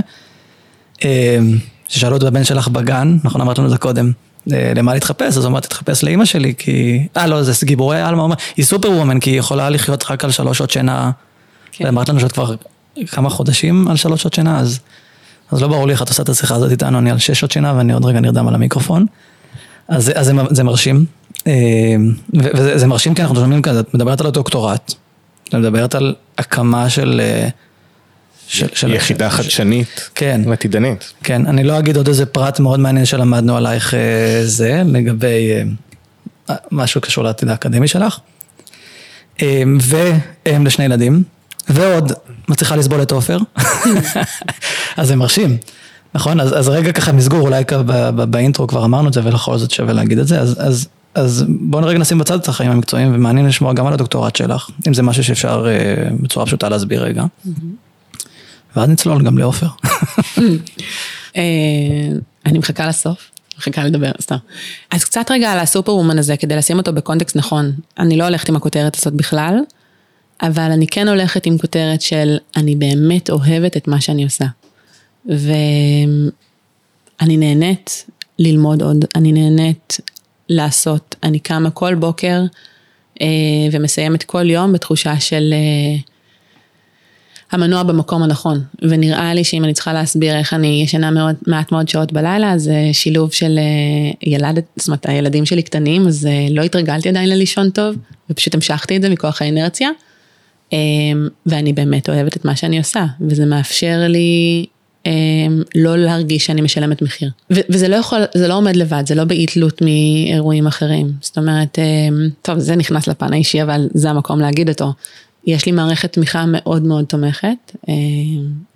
אה, 1.03 1.39
ששאלו 1.87 2.17
את 2.17 2.23
הבן 2.23 2.43
שלך 2.43 2.67
בגן, 2.67 3.17
נכון 3.23 3.41
אמרת 3.41 3.57
לנו 3.57 3.67
את 3.67 3.71
זה 3.71 3.77
קודם, 3.77 4.11
אה, 4.53 4.73
למה 4.75 4.93
להתחפש, 4.93 5.37
אז 5.37 5.37
הוא 5.37 5.47
אמר, 5.47 5.59
תתחפש 5.59 6.03
לאימא 6.03 6.25
שלי, 6.25 6.53
כי, 6.57 7.07
אה 7.17 7.27
לא, 7.27 7.43
זה 7.43 7.65
גיבורי 7.65 8.01
עלמה, 8.01 8.35
היא 8.57 8.65
סופר 8.65 8.91
וומן, 8.91 9.19
כי 9.19 9.29
היא 9.29 9.39
יכולה 9.39 9.69
לחיות 9.69 10.11
רק 10.11 10.23
על 10.23 10.31
שלוש 10.31 10.57
שעות 10.57 10.69
שינה, 10.69 11.11
כן. 11.71 11.85
ואמרת 11.85 12.09
לנו 12.09 12.19
שאת 12.19 12.31
כבר 12.31 12.55
כמה 13.07 13.29
חודשים 13.29 13.87
על 13.87 13.95
שלוש 13.95 14.21
שעות 14.21 14.33
שינה, 14.33 14.59
אז, 14.59 14.79
אז 15.51 15.61
לא 15.61 15.67
ברור 15.67 15.87
לי 15.87 15.93
איך 15.93 16.01
את 16.01 16.07
עושה 16.09 16.23
את 16.23 16.29
השיחה 16.29 16.55
הזאת 16.55 16.71
איתנו, 16.71 16.99
אני 16.99 17.11
על 17.11 17.17
שש 17.17 17.39
שעות 17.39 17.51
שינה, 17.51 17.73
ואני 17.77 17.93
עוד 17.93 18.05
רגע 18.05 18.19
נרדם 18.19 18.47
על 18.47 18.55
המיקרופון. 18.55 19.05
אז, 19.87 20.11
אז 20.15 20.25
זה, 20.25 20.33
זה 20.49 20.63
מרשים, 20.63 21.05
אה, 21.47 21.53
וזה 22.33 22.77
זה 22.77 22.87
מרשים 22.87 23.15
כי 23.15 23.21
אנחנו 23.21 23.35
שומעים 23.35 23.61
כזה, 23.61 23.79
את 23.79 23.93
מדברת 23.93 24.21
על 24.21 24.27
הדוקטורט, 24.27 24.93
את 25.49 25.55
מדברת 25.55 25.95
על 25.95 26.15
הקמה 26.37 26.89
של... 26.89 27.21
אה, 27.23 27.49
של, 28.47 28.67
של 28.73 28.93
יחידה 28.93 29.29
של- 29.29 29.37
חדשנית. 29.37 30.09
כן. 30.15 30.41
ועתידנית. 30.45 31.13
כן, 31.23 31.45
אני 31.45 31.63
לא 31.63 31.79
אגיד 31.79 31.97
עוד 31.97 32.07
איזה 32.07 32.25
פרט 32.25 32.59
מאוד 32.59 32.79
מעניין 32.79 33.05
שלמדנו 33.05 33.57
עלייך 33.57 33.93
אה, 33.93 34.41
זה, 34.43 34.83
לגבי 34.85 35.51
משהו 36.71 37.01
קשור 37.01 37.23
לעתיד 37.23 37.49
האקדמי 37.49 37.87
שלך. 37.87 38.19
ואם 39.81 40.65
לשני 40.65 40.85
ילדים, 40.85 41.23
ועוד 41.69 42.11
מצליחה 42.49 42.75
לסבול 42.75 43.01
את 43.01 43.11
עופר, 43.11 43.37
אז 44.97 45.07
זה 45.07 45.15
מרשים, 45.15 45.57
נכון? 46.13 46.39
אז, 46.39 46.59
אז 46.59 46.69
רגע 46.69 46.91
ככה 46.91 47.11
מסגור, 47.11 47.39
אולי 47.39 47.63
כ- 47.67 47.73
ב- 47.73 48.09
ב- 48.09 48.23
באינטרו 48.23 48.67
כבר 48.67 48.85
אמרנו 48.85 49.07
את 49.07 49.13
זה, 49.13 49.21
ולכל 49.23 49.57
זאת 49.57 49.71
שווה 49.71 49.93
להגיד 49.93 50.19
את 50.19 50.27
זה, 50.27 50.39
אז, 50.39 50.55
אז, 50.59 50.87
אז 51.15 51.45
בואו 51.47 51.85
רגע 51.85 51.99
נשים 51.99 52.17
בצד 52.17 52.39
את 52.39 52.47
החיים 52.47 52.71
המקצועיים, 52.71 53.15
ומעניין 53.15 53.45
לשמוע 53.45 53.73
גם 53.73 53.87
על 53.87 53.93
הדוקטורט 53.93 54.35
שלך, 54.35 54.69
אם 54.87 54.93
זה 54.93 55.03
משהו 55.03 55.23
שאפשר 55.23 55.67
אה, 55.69 56.09
בצורה 56.19 56.45
פשוטה 56.45 56.69
להסביר 56.69 57.03
רגע. 57.03 57.23
ואז 58.75 58.89
נצלול 58.89 59.23
גם 59.23 59.37
לעופר. 59.37 59.67
אה, 61.37 61.41
אני 62.45 62.57
מחכה 62.59 62.87
לסוף, 62.87 63.31
מחכה 63.57 63.83
לדבר, 63.83 64.11
סתם. 64.21 64.35
אז 64.91 65.03
קצת 65.03 65.31
רגע 65.31 65.51
על 65.51 65.59
הסופר 65.59 65.95
וומן 65.95 66.19
הזה, 66.19 66.37
כדי 66.37 66.55
לשים 66.55 66.77
אותו 66.77 66.93
בקונטקסט 66.93 67.35
נכון. 67.35 67.71
אני 67.99 68.17
לא 68.17 68.23
הולכת 68.23 68.49
עם 68.49 68.55
הכותרת 68.55 68.95
הזאת 68.95 69.13
בכלל, 69.13 69.55
אבל 70.41 70.71
אני 70.71 70.87
כן 70.87 71.07
הולכת 71.07 71.45
עם 71.45 71.57
כותרת 71.57 72.01
של 72.01 72.37
אני 72.57 72.75
באמת 72.75 73.29
אוהבת 73.29 73.77
את 73.77 73.87
מה 73.87 74.01
שאני 74.01 74.23
עושה. 74.23 74.45
ואני 75.25 76.27
נהנית 77.37 78.05
ללמוד 78.39 78.81
עוד, 78.81 79.05
אני 79.15 79.31
נהנית 79.31 79.97
לעשות. 80.49 81.15
אני 81.23 81.39
קמה 81.39 81.71
כל 81.71 81.95
בוקר 81.95 82.41
אה, 83.21 83.27
ומסיימת 83.71 84.23
כל 84.23 84.49
יום 84.49 84.73
בתחושה 84.73 85.19
של... 85.19 85.53
אה, 85.53 85.99
המנוע 87.51 87.83
במקום 87.83 88.23
הנכון, 88.23 88.63
ונראה 88.81 89.33
לי 89.33 89.43
שאם 89.43 89.63
אני 89.63 89.73
צריכה 89.73 89.93
להסביר 89.93 90.35
איך 90.35 90.53
אני 90.53 90.81
ישנה 90.83 91.11
מאוד, 91.11 91.35
מעט 91.47 91.71
מאוד 91.71 91.89
שעות 91.89 92.11
בלילה, 92.13 92.51
אז 92.51 92.67
אה, 92.69 92.89
שילוב 92.93 93.33
של 93.33 93.59
אה, 93.59 94.11
ילדת, 94.21 94.63
זאת 94.75 94.87
אומרת 94.87 95.05
הילדים 95.05 95.45
שלי 95.45 95.61
קטנים, 95.61 96.07
אז 96.07 96.25
אה, 96.25 96.47
לא 96.51 96.61
התרגלתי 96.61 97.09
עדיין 97.09 97.29
ללישון 97.29 97.69
טוב, 97.69 97.95
ופשוט 98.29 98.55
המשכתי 98.55 98.97
את 98.97 99.01
זה 99.01 99.09
מכוח 99.09 99.41
האינרציה, 99.41 99.89
ואני 101.45 101.73
באמת 101.73 102.09
אוהבת 102.09 102.37
את 102.37 102.45
מה 102.45 102.55
שאני 102.55 102.77
עושה, 102.77 103.05
וזה 103.21 103.45
מאפשר 103.45 104.05
לי 104.07 104.65
אה, 105.05 105.11
לא 105.75 105.97
להרגיש 105.97 106.45
שאני 106.45 106.61
משלמת 106.61 107.01
מחיר. 107.01 107.29
וזה 107.49 107.87
לא 107.87 107.95
יכול, 107.95 108.19
זה 108.33 108.47
לא 108.47 108.57
עומד 108.57 108.75
לבד, 108.75 109.03
זה 109.07 109.15
לא 109.15 109.23
באי 109.23 109.45
תלות 109.45 109.81
מאירועים 109.81 110.67
אחרים. 110.67 111.11
זאת 111.21 111.37
אומרת, 111.37 111.79
אה, 111.79 112.07
טוב, 112.41 112.59
זה 112.59 112.75
נכנס 112.75 113.07
לפן 113.07 113.33
האישי, 113.33 113.63
אבל 113.63 113.87
זה 113.93 114.09
המקום 114.09 114.39
להגיד 114.39 114.69
אותו. 114.69 114.93
יש 115.45 115.65
לי 115.65 115.71
מערכת 115.71 116.13
תמיכה 116.13 116.45
מאוד 116.47 116.83
מאוד 116.83 117.05
תומכת, 117.05 117.75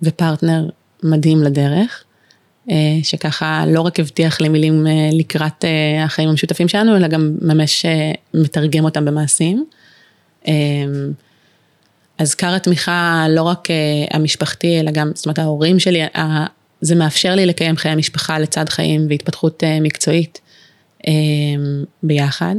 ופרטנר 0.02 0.68
מדהים 1.02 1.42
לדרך, 1.42 2.04
אה, 2.70 2.98
שככה 3.02 3.64
לא 3.66 3.80
רק 3.80 4.00
הבטיח 4.00 4.40
לי 4.40 4.48
מילים 4.48 4.86
אה, 4.86 5.10
לקראת 5.12 5.64
אה, 5.64 6.04
החיים 6.04 6.28
המשותפים 6.28 6.68
שלנו, 6.68 6.96
אלא 6.96 7.08
גם 7.08 7.36
ממש 7.42 7.86
מתרגם 8.34 8.84
אותם 8.84 9.04
במעשים. 9.04 9.64
אז 12.18 12.34
כר 12.34 12.54
התמיכה 12.54 13.26
לא 13.30 13.42
רק 13.42 13.70
אה, 13.70 13.76
המשפחתי, 14.10 14.80
אלא 14.80 14.90
גם, 14.90 15.10
זאת 15.14 15.26
אומרת 15.26 15.38
ההורים 15.38 15.78
שלי, 15.78 16.02
ה- 16.02 16.46
זה 16.80 16.94
מאפשר 16.94 17.34
לי 17.34 17.46
לקיים 17.46 17.76
חיי 17.76 17.94
משפחה 17.94 18.38
לצד 18.38 18.68
חיים 18.68 19.06
והתפתחות 19.10 19.64
אה, 19.64 19.80
מקצועית 19.80 20.40
אה, 21.08 21.12
ביחד. 22.02 22.54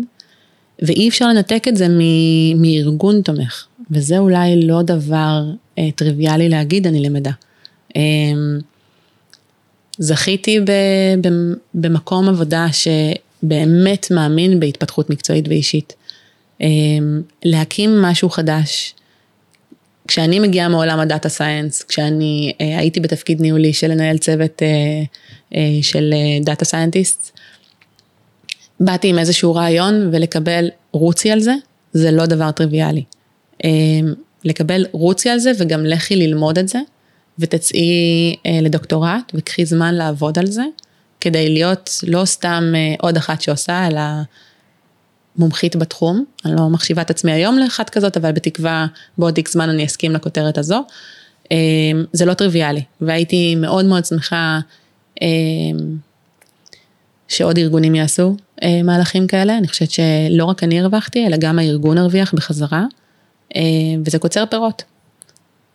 ואי 0.81 1.09
אפשר 1.09 1.27
לנתק 1.27 1.65
את 1.67 1.77
זה 1.77 1.87
מ- 1.89 2.61
מארגון 2.61 3.21
תומך, 3.21 3.65
וזה 3.91 4.17
אולי 4.17 4.61
לא 4.61 4.81
דבר 4.81 5.43
אה, 5.77 5.89
טריוויאלי 5.95 6.49
להגיד, 6.49 6.87
אני 6.87 6.99
למדה. 7.03 7.31
אה, 7.95 8.01
זכיתי 9.97 10.59
ב, 10.59 10.71
ב, 11.21 11.27
במקום 11.73 12.29
עבודה 12.29 12.67
שבאמת 12.71 14.07
מאמין 14.11 14.59
בהתפתחות 14.59 15.09
מקצועית 15.09 15.47
ואישית. 15.47 15.93
אה, 16.61 16.67
להקים 17.45 18.01
משהו 18.01 18.29
חדש. 18.29 18.93
כשאני 20.07 20.39
מגיעה 20.39 20.67
מעולם 20.67 20.99
הדאטה 20.99 21.29
סייאנס, 21.29 21.83
כשאני 21.83 22.53
אה, 22.61 22.77
הייתי 22.79 22.99
בתפקיד 22.99 23.41
ניהולי 23.41 23.73
של 23.73 23.91
לנהל 23.91 24.17
צוות 24.17 24.61
אה, 24.63 24.67
אה, 25.55 25.79
של 25.81 26.13
data 26.43 26.65
scientist, 26.65 27.39
באתי 28.79 29.07
עם 29.07 29.19
איזשהו 29.19 29.55
רעיון 29.55 30.09
ולקבל 30.11 30.69
רוצי 30.91 31.31
על 31.31 31.39
זה, 31.39 31.53
זה 31.93 32.11
לא 32.11 32.25
דבר 32.25 32.51
טריוויאלי. 32.51 33.03
אה, 33.65 33.69
לקבל 34.43 34.85
רוצי 34.91 35.29
על 35.29 35.39
זה 35.39 35.51
וגם 35.57 35.85
לכי 35.85 36.15
ללמוד 36.15 36.57
את 36.57 36.67
זה, 36.67 36.79
ותצאי 37.39 38.35
אה, 38.45 38.59
לדוקטורט 38.61 39.31
וקחי 39.33 39.65
זמן 39.65 39.95
לעבוד 39.95 40.39
על 40.39 40.45
זה, 40.45 40.63
כדי 41.21 41.49
להיות 41.49 41.89
לא 42.07 42.25
סתם 42.25 42.73
אה, 42.75 42.95
עוד 42.99 43.17
אחת 43.17 43.41
שעושה, 43.41 43.87
אלא 43.87 44.01
מומחית 45.37 45.75
בתחום. 45.75 46.25
אני 46.45 46.55
לא 46.55 46.69
מחשיבה 46.69 47.01
את 47.01 47.09
עצמי 47.09 47.31
היום 47.31 47.57
לאחת 47.57 47.89
כזאת, 47.89 48.17
אבל 48.17 48.31
בתקווה 48.31 48.87
בעוד 49.17 49.37
איקס 49.37 49.53
זמן 49.53 49.69
אני 49.69 49.85
אסכים 49.85 50.11
לכותרת 50.11 50.57
הזו. 50.57 50.83
אה, 51.51 51.57
זה 52.13 52.25
לא 52.25 52.33
טריוויאלי, 52.33 52.83
והייתי 53.01 53.55
מאוד 53.55 53.85
מאוד 53.85 54.05
שמחה 54.05 54.59
אה, 55.21 55.27
שעוד 57.27 57.57
ארגונים 57.57 57.95
יעשו 57.95 58.35
אה, 58.63 58.83
מהלכים 58.83 59.27
כאלה, 59.27 59.57
אני 59.57 59.67
חושבת 59.67 59.91
שלא 59.91 60.45
רק 60.45 60.63
אני 60.63 60.79
הרווחתי, 60.79 61.27
אלא 61.27 61.37
גם 61.37 61.59
הארגון 61.59 61.97
הרוויח 61.97 62.33
בחזרה, 62.33 62.83
וזה 64.05 64.19
קוצר 64.19 64.43
פירות. 64.45 64.83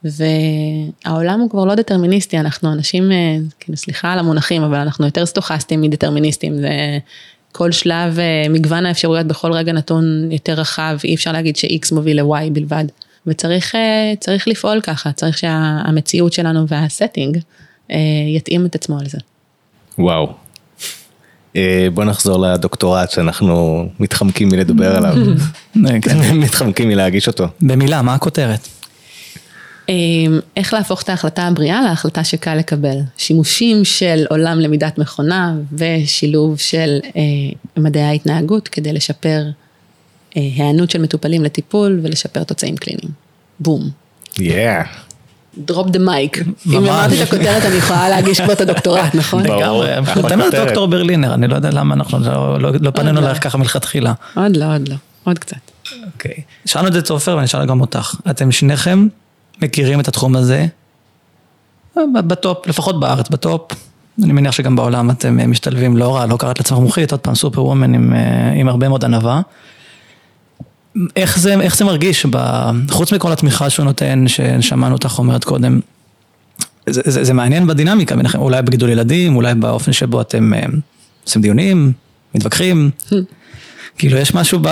והעולם 0.04 1.40
הוא 1.40 1.50
כבר 1.50 1.64
לא 1.64 1.74
דטרמיניסטי, 1.74 2.38
אנחנו 2.38 2.72
אנשים, 2.72 3.10
כאילו 3.60 3.76
סליחה 3.76 4.12
על 4.12 4.18
המונחים, 4.18 4.62
אבל 4.62 4.78
אנחנו 4.78 5.06
יותר 5.06 5.26
סטוכסטים 5.26 5.80
מדטרמיניסטים, 5.80 6.56
זה 6.56 6.98
כל 7.52 7.72
שלב, 7.72 8.18
אה, 8.18 8.48
מגוון 8.50 8.86
האפשרויות 8.86 9.26
בכל 9.26 9.52
רגע 9.52 9.72
נתון 9.72 10.28
יותר 10.30 10.52
רחב, 10.52 10.98
אי 11.04 11.14
אפשר 11.14 11.32
להגיד 11.32 11.56
ש-X 11.56 11.94
מוביל 11.94 12.20
ל-Y 12.20 12.50
בלבד. 12.52 12.84
וצריך 13.26 13.74
אה, 13.74 14.12
צריך 14.20 14.48
לפעול 14.48 14.80
ככה, 14.80 15.12
צריך 15.12 15.38
שהמציאות 15.38 16.32
שלנו 16.32 16.68
והסטינג 16.68 17.38
אה, 17.90 17.96
יתאים 18.36 18.66
את 18.66 18.74
עצמו 18.74 18.98
לזה. 19.02 19.18
וואו. 19.98 20.32
אה, 21.56 21.88
בוא 21.94 22.04
נחזור 22.04 22.38
לדוקטורט 22.38 23.10
שאנחנו 23.10 23.86
מתחמקים 24.00 24.48
מלדבר 24.48 24.96
עליו. 24.96 25.14
כן. 26.02 26.18
מתחמקים 26.44 26.88
מלהגיש 26.88 27.28
אותו. 27.28 27.46
במילה, 27.60 28.02
מה 28.02 28.14
הכותרת? 28.14 28.68
אמ, 29.90 30.40
איך 30.56 30.74
להפוך 30.74 31.02
את 31.02 31.08
ההחלטה 31.08 31.42
הבריאה 31.42 31.82
להחלטה 31.82 32.24
שקל 32.24 32.54
לקבל. 32.54 32.96
שימושים 33.16 33.84
של 33.84 34.24
עולם 34.30 34.60
למידת 34.60 34.98
מכונה 34.98 35.54
ושילוב 35.72 36.58
של 36.58 36.98
אה, 37.16 37.20
מדעי 37.76 38.02
ההתנהגות 38.02 38.68
כדי 38.68 38.92
לשפר 38.92 39.42
אה, 40.36 40.42
היענות 40.42 40.90
של 40.90 41.02
מטופלים 41.02 41.44
לטיפול 41.44 42.00
ולשפר 42.02 42.42
תוצאים 42.44 42.76
קליניים. 42.76 43.10
boom. 43.60 43.90
Yeah. 44.34 44.86
drop 45.70 45.86
the 45.92 45.98
mic. 45.98 46.44
אם. 46.66 46.76
אמרתי 46.76 47.22
את 47.22 47.28
הכותרת 47.28 47.64
אני 47.64 47.74
יכולה 47.74 48.08
להגיש 48.08 48.40
כבר 48.40 48.52
את 48.52 48.60
הדוקטורט, 48.60 49.14
נכון? 49.14 49.42
ברור. 49.42 49.60
לגמרי, 49.84 49.90
לנו 50.30 50.42
כותרת. 50.44 50.54
דוקטור 50.66 50.88
ברלינר, 50.88 51.34
אני 51.34 51.48
לא 51.48 51.56
יודע 51.56 51.70
למה 51.70 51.94
אנחנו 51.94 52.18
לא- 52.18 52.60
לא 52.60 52.70
לא 52.80 52.90
פנינו 52.90 53.20
לא. 53.20 53.26
אלייך 53.26 53.44
ככה 53.44 53.58
מלכתחילה. 53.58 54.12
עוד 54.36 54.56
לא, 54.56 54.74
עוד 54.74 54.88
לא, 54.88 54.94
עוד 55.24 55.38
קצת. 55.38 55.56
אוקיי. 56.14 56.34
שאלנו 56.66 56.88
את 56.88 56.92
זה 56.92 56.98
את 56.98 57.10
עופר 57.10 57.34
ואני 57.34 57.44
אשאל 57.44 57.66
גם 57.66 57.80
אותך. 57.80 58.14
אתם 58.30 58.52
שניכם 58.52 59.06
מכירים 59.62 60.00
את 60.00 60.08
התחום 60.08 60.36
הזה? 60.36 60.66
ב 62.26 62.34
top, 62.34 62.66
לפחות 62.66 63.00
בארץ 63.00 63.28
ב 63.28 63.37
top. 63.37 63.72
אני 64.24 64.32
מניח 64.32 64.52
שגם 64.52 64.76
בעולם 64.76 65.10
אתם 65.10 65.40
אה, 65.40 65.46
משתלבים 65.46 65.96
לא 65.96 66.16
רע, 66.16 66.26
לא 66.26 66.36
קראת 66.36 66.58
לעצמך 66.58 66.78
מומחית, 66.78 67.12
עוד 67.12 67.20
פעם 67.20 67.34
superwoman 67.34 67.94
עם, 67.94 68.14
אה, 68.14 68.52
עם 68.52 68.68
הרבה 68.68 68.88
מאוד 68.88 69.04
ענווה. 69.04 69.40
איך 71.16 71.38
זה, 71.38 71.60
איך 71.60 71.76
זה 71.76 71.84
מרגיש, 71.84 72.26
ב, 72.30 72.70
חוץ 72.90 73.12
מכל 73.12 73.32
התמיכה 73.32 73.70
שהוא 73.70 73.84
נותן, 73.84 74.24
ששמענו 74.28 74.94
אותך 74.94 75.18
אומרת 75.18 75.44
קודם, 75.44 75.80
זה, 76.86 77.02
זה, 77.04 77.24
זה 77.24 77.32
מעניין 77.32 77.66
בדינמיקה 77.66 78.16
ביניכם, 78.16 78.38
אולי 78.38 78.62
בגידול 78.62 78.90
ילדים, 78.90 79.36
אולי 79.36 79.54
באופן 79.54 79.92
שבו 79.92 80.20
אתם 80.20 80.54
אה, 80.54 80.66
עושים 81.24 81.42
דיונים, 81.42 81.92
מתווכחים. 82.34 82.90
כאילו 83.98 84.16
יש 84.16 84.34
משהו 84.34 84.58
ב... 84.62 84.68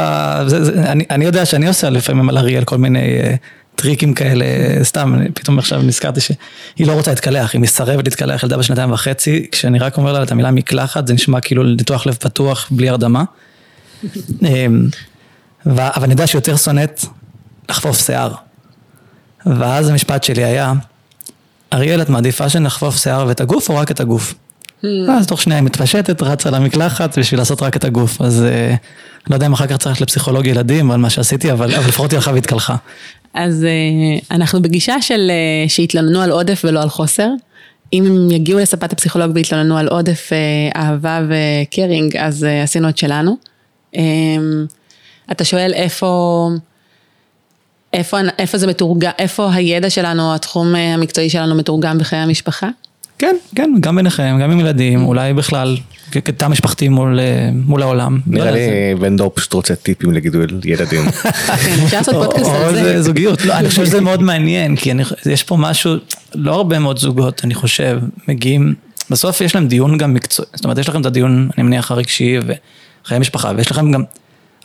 זה, 0.46 0.64
זה, 0.64 0.92
אני, 0.92 1.04
אני 1.10 1.24
יודע 1.24 1.46
שאני 1.46 1.68
עושה 1.68 1.90
לפעמים 1.90 2.28
על 2.28 2.38
אריאל 2.38 2.64
כל 2.64 2.76
מיני 2.76 3.18
טריקים 3.78 4.14
כאלה, 4.14 4.44
סתם, 4.82 5.14
פתאום 5.34 5.58
עכשיו 5.58 5.82
נזכרתי 5.82 6.20
שהיא 6.20 6.86
לא 6.86 6.92
רוצה 6.92 7.10
להתקלח, 7.10 7.52
היא 7.52 7.60
מסרבת 7.60 8.04
להתקלח, 8.04 8.42
ילדה 8.42 8.56
בשנתיים 8.56 8.92
וחצי, 8.92 9.46
כשאני 9.52 9.78
רק 9.78 9.96
אומר 9.96 10.12
לה 10.12 10.22
את 10.22 10.32
המילה 10.32 10.50
מקלחת, 10.50 11.06
זה 11.06 11.14
נשמע 11.14 11.40
כאילו 11.40 11.62
ניתוח 11.62 12.06
לב 12.06 12.14
פתוח 12.14 12.68
בלי 12.70 12.88
הרדמה. 12.88 13.24
אמ, 14.42 14.88
ו- 15.66 15.96
אבל 15.96 16.04
אני 16.04 16.12
יודע 16.12 16.26
שהיא 16.26 16.38
יותר 16.38 16.56
שונאת 16.56 17.04
לחפוף 17.68 18.06
שיער. 18.06 18.32
ואז 19.46 19.88
המשפט 19.88 20.24
שלי 20.24 20.44
היה, 20.44 20.72
אריאל, 21.72 22.02
את 22.02 22.08
מעדיפה 22.08 22.48
שנחפוף 22.48 22.96
שיער 22.96 23.24
ואת 23.28 23.40
הגוף 23.40 23.68
או 23.68 23.76
רק 23.76 23.90
את 23.90 24.00
הגוף? 24.00 24.34
ואז 24.82 25.26
תוך 25.26 25.42
שנייה 25.42 25.58
היא 25.58 25.66
מתפשטת, 25.66 26.22
רצה 26.22 26.50
למקלחת 26.50 27.18
בשביל 27.18 27.40
לעשות 27.40 27.62
רק 27.62 27.76
את 27.76 27.84
הגוף. 27.84 28.20
אז 28.20 28.42
אה, 28.42 28.74
לא 29.30 29.34
יודע 29.34 29.46
אם 29.46 29.52
אחר 29.52 29.66
כך 29.66 29.76
צריך 29.76 30.00
לפסיכולוג 30.00 30.46
ילדים 30.46 30.90
על 30.90 30.98
מה 30.98 31.10
שעשיתי, 31.10 31.52
אבל 31.52 31.66
לפחות 31.66 32.10
היא 32.10 32.16
הלכה 32.18 32.32
והתקלחה. 32.32 32.76
אז 33.38 33.64
אה, 33.64 34.36
אנחנו 34.36 34.62
בגישה 34.62 35.02
של 35.02 35.30
אה, 35.30 35.68
שהתלוננו 35.68 36.20
על 36.20 36.30
עודף 36.30 36.62
ולא 36.64 36.82
על 36.82 36.88
חוסר. 36.88 37.28
אם 37.92 38.06
הם 38.06 38.30
יגיעו 38.30 38.58
לספת 38.58 38.92
הפסיכולוג 38.92 39.30
והתלוננו 39.34 39.78
על 39.78 39.88
עודף 39.88 40.30
אה, 40.32 40.82
אהבה 40.82 41.20
וקרינג, 41.28 42.16
אז 42.16 42.46
עשינו 42.62 42.88
את 42.88 42.98
שלנו. 42.98 43.36
אתה 45.30 45.44
שואל 45.44 45.72
איפה, 45.74 46.48
איפה, 47.92 48.18
איפה 48.38 48.58
זה 48.58 48.66
מתורגם, 48.66 49.10
איפה 49.18 49.52
הידע 49.54 49.90
שלנו, 49.90 50.34
התחום 50.34 50.74
המקצועי 50.74 51.30
שלנו 51.30 51.54
מתורגם 51.54 51.98
בחיי 51.98 52.18
המשפחה? 52.18 52.68
כן, 53.18 53.36
כן, 53.54 53.70
גם 53.80 53.96
ביניכם, 53.96 54.38
גם 54.42 54.50
עם 54.50 54.60
ילדים, 54.60 55.04
אולי 55.04 55.34
בכלל, 55.34 55.76
כתא 56.10 56.48
משפחתי 56.48 56.88
מול, 56.88 57.20
אה, 57.20 57.50
מול 57.52 57.82
העולם. 57.82 58.20
נראה 58.26 58.44
לא 58.44 58.50
לי 58.50 58.60
יודע, 58.60 58.72
זה- 58.96 59.00
בן 59.00 59.16
דור 59.16 59.30
פשוט 59.34 59.52
רוצה 59.52 59.74
טיפים 59.74 60.12
לגידול 60.12 60.46
ילדים. 60.64 61.10
כן, 61.64 61.76
אפשר 61.84 61.96
לעשות 61.98 62.14
פודקאסט 62.14 62.44
או- 62.50 62.54
על 62.56 62.64
או 62.68 62.74
זה. 62.74 63.02
זוגיות, 63.02 63.44
לא, 63.44 63.54
אני 63.54 63.68
חושב 63.68 63.84
שזה 63.84 64.00
מאוד 64.00 64.22
מעניין, 64.22 64.76
כי 64.76 64.90
אני, 64.90 65.02
יש 65.26 65.42
פה 65.42 65.56
משהו, 65.56 65.94
לא 66.34 66.54
הרבה 66.54 66.78
מאוד 66.78 66.98
זוגות, 66.98 67.40
אני 67.44 67.54
חושב, 67.54 67.98
מגיעים, 68.28 68.74
בסוף 69.10 69.40
יש 69.40 69.54
להם 69.54 69.68
דיון 69.68 69.98
גם 69.98 70.14
מקצועי, 70.14 70.48
זאת 70.54 70.64
אומרת, 70.64 70.78
יש 70.78 70.88
לכם 70.88 71.00
את 71.00 71.06
הדיון, 71.06 71.48
אני 71.58 71.66
מניח, 71.66 71.90
הרגשי 71.90 72.36
וחיי 73.04 73.18
משפחה, 73.18 73.52
ויש 73.56 73.70
לכם 73.70 73.92
גם, 73.92 74.02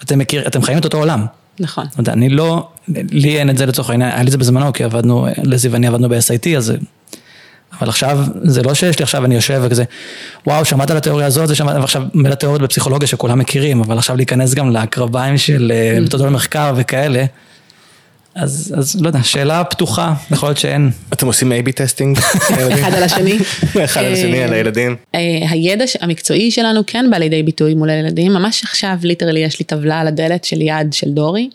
אתם 0.03 0.19
מכיר, 0.19 0.47
אתם 0.47 0.61
חיים 0.61 0.77
את 0.77 0.85
אותו 0.85 0.97
עולם. 0.97 1.25
נכון. 1.59 1.85
אני 2.07 2.29
לא, 2.29 2.67
לי 3.11 3.37
אין 3.39 3.49
את 3.49 3.57
זה 3.57 3.65
לצורך 3.65 3.89
העניין, 3.89 4.09
היה 4.11 4.19
לי 4.21 4.27
את 4.27 4.31
זה 4.31 4.37
בזמנו, 4.37 4.73
כי 4.73 4.83
עבדנו, 4.83 5.27
לזיו 5.43 5.71
ואני 5.71 5.87
עבדנו 5.87 6.09
ב-SIT, 6.09 6.57
אז... 6.57 6.73
אבל 7.79 7.89
עכשיו, 7.89 8.19
זה 8.43 8.61
לא 8.61 8.73
שיש 8.73 8.99
לי 8.99 9.03
עכשיו, 9.03 9.25
אני 9.25 9.35
יושב 9.35 9.61
וכזה, 9.63 9.83
וואו, 10.47 10.65
שמעת 10.65 10.91
על 10.91 10.97
התיאוריה 10.97 11.25
הזאת, 11.25 11.47
זה 11.47 11.55
שמעת, 11.55 11.75
ועכשיו 11.75 12.03
מלא 12.13 12.35
תיאוריות 12.35 12.61
בפסיכולוגיה 12.61 13.07
שכולם 13.07 13.39
מכירים, 13.39 13.81
אבל 13.81 13.97
עכשיו 13.97 14.15
להיכנס 14.15 14.53
גם 14.53 14.71
לקרביים 14.71 15.37
של 15.37 15.71
אה, 15.75 15.99
מתודות 16.01 16.31
מחקר 16.31 16.73
וכאלה, 16.77 17.25
אז, 18.35 18.73
אז 18.77 19.01
לא 19.01 19.07
יודע, 19.07 19.23
שאלה 19.23 19.63
פתוחה, 19.63 20.13
יכול 20.31 20.49
להיות 20.49 20.57
שאין. 20.57 20.91
אתם 21.13 21.27
עושים 21.27 21.51
A-B 21.51 21.71
testing? 21.71 22.17
אחד 22.73 22.93
על 22.93 23.03
השני. 23.03 23.37
אחד 23.85 24.03
על 24.03 24.13
השני, 24.13 24.43
על 24.43 24.53
הילדים. 24.53 24.95
אה, 25.15 25.19
הידע 25.49 25.85
המקצועי 26.01 26.51
שלנו 26.51 26.81
כן 26.87 27.05
בא 27.11 27.17
לידי 27.17 27.43
ביטוי 27.43 27.73
מול 27.73 27.89
הילדים, 27.89 28.33
ממש 28.33 28.63
עכשיו 28.63 28.95
ליטרלי 29.03 29.39
יש 29.39 29.59
לי 29.59 29.65
טבלה 29.65 29.99
על 29.99 30.07
הדלת 30.07 30.43
של 30.43 30.61
יעד 30.61 30.93
של 30.93 31.09
דורי. 31.09 31.49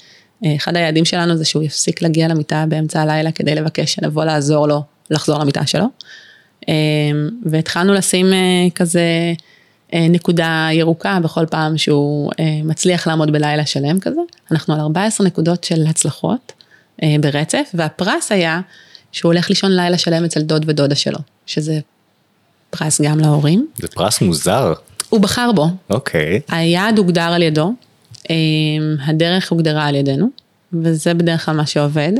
אה, 0.45 0.57
אחד 0.57 0.77
היעדים 0.77 1.05
שלנו 1.05 1.37
זה 1.37 1.45
שהוא 1.45 1.63
יפסיק 1.63 2.03
להגיע 2.03 2.29
למיטה 2.29 2.65
באמצע 2.69 3.03
הלילה 3.03 3.33
כדי 3.33 3.55
לבקש 3.55 3.95
שנבוא 3.95 4.25
לעזור 4.25 4.69
לו 4.69 4.83
לחזור 5.11 5.39
למיטה 5.39 5.67
שלו. 5.67 5.85
אה, 6.69 6.75
והתחלנו 7.45 7.95
לשים 7.95 8.33
אה, 8.33 8.39
כזה 8.75 9.03
אה, 9.95 10.07
נקודה 10.11 10.69
ירוקה 10.73 11.19
בכל 11.23 11.47
פעם 11.47 11.79
שהוא 11.79 12.33
אה, 12.41 12.45
מצליח 12.65 13.07
לעמוד 13.07 13.33
בלילה 13.33 13.67
שלם 13.67 14.01
כזה. 14.01 14.21
אנחנו 14.51 14.75
על 14.75 14.81
14 14.81 15.27
נקודות 15.27 15.65
של 15.65 15.87
הצלחות 15.87 16.53
ברצף, 17.21 17.71
והפרס 17.75 18.33
היה 18.33 18.61
שהוא 19.13 19.33
הולך 19.33 19.49
לישון 19.51 19.73
לילה 19.77 19.99
שלם 19.99 20.25
אצל 20.25 20.41
דוד 20.41 20.65
ודודה 20.69 20.95
שלו, 20.95 21.19
שזה 21.47 21.81
פרס 22.71 23.01
גם 23.01 23.21
להורים. 23.21 23.67
זה 23.77 23.89
פרס 23.89 24.21
מוזר. 24.21 24.73
הוא 25.09 25.21
בחר 25.21 25.51
בו, 25.55 25.67
אוקיי. 25.91 26.41
היעד 26.49 26.99
הוגדר 26.99 27.21
על 27.23 27.43
ידו, 27.43 27.75
אה, 28.31 28.37
הדרך 29.07 29.51
הוגדרה 29.51 29.87
על 29.87 29.95
ידינו, 29.95 30.29
וזה 30.73 31.15
בדרך 31.15 31.45
כלל 31.45 31.57
מה 31.57 31.67
שעובד. 31.67 32.13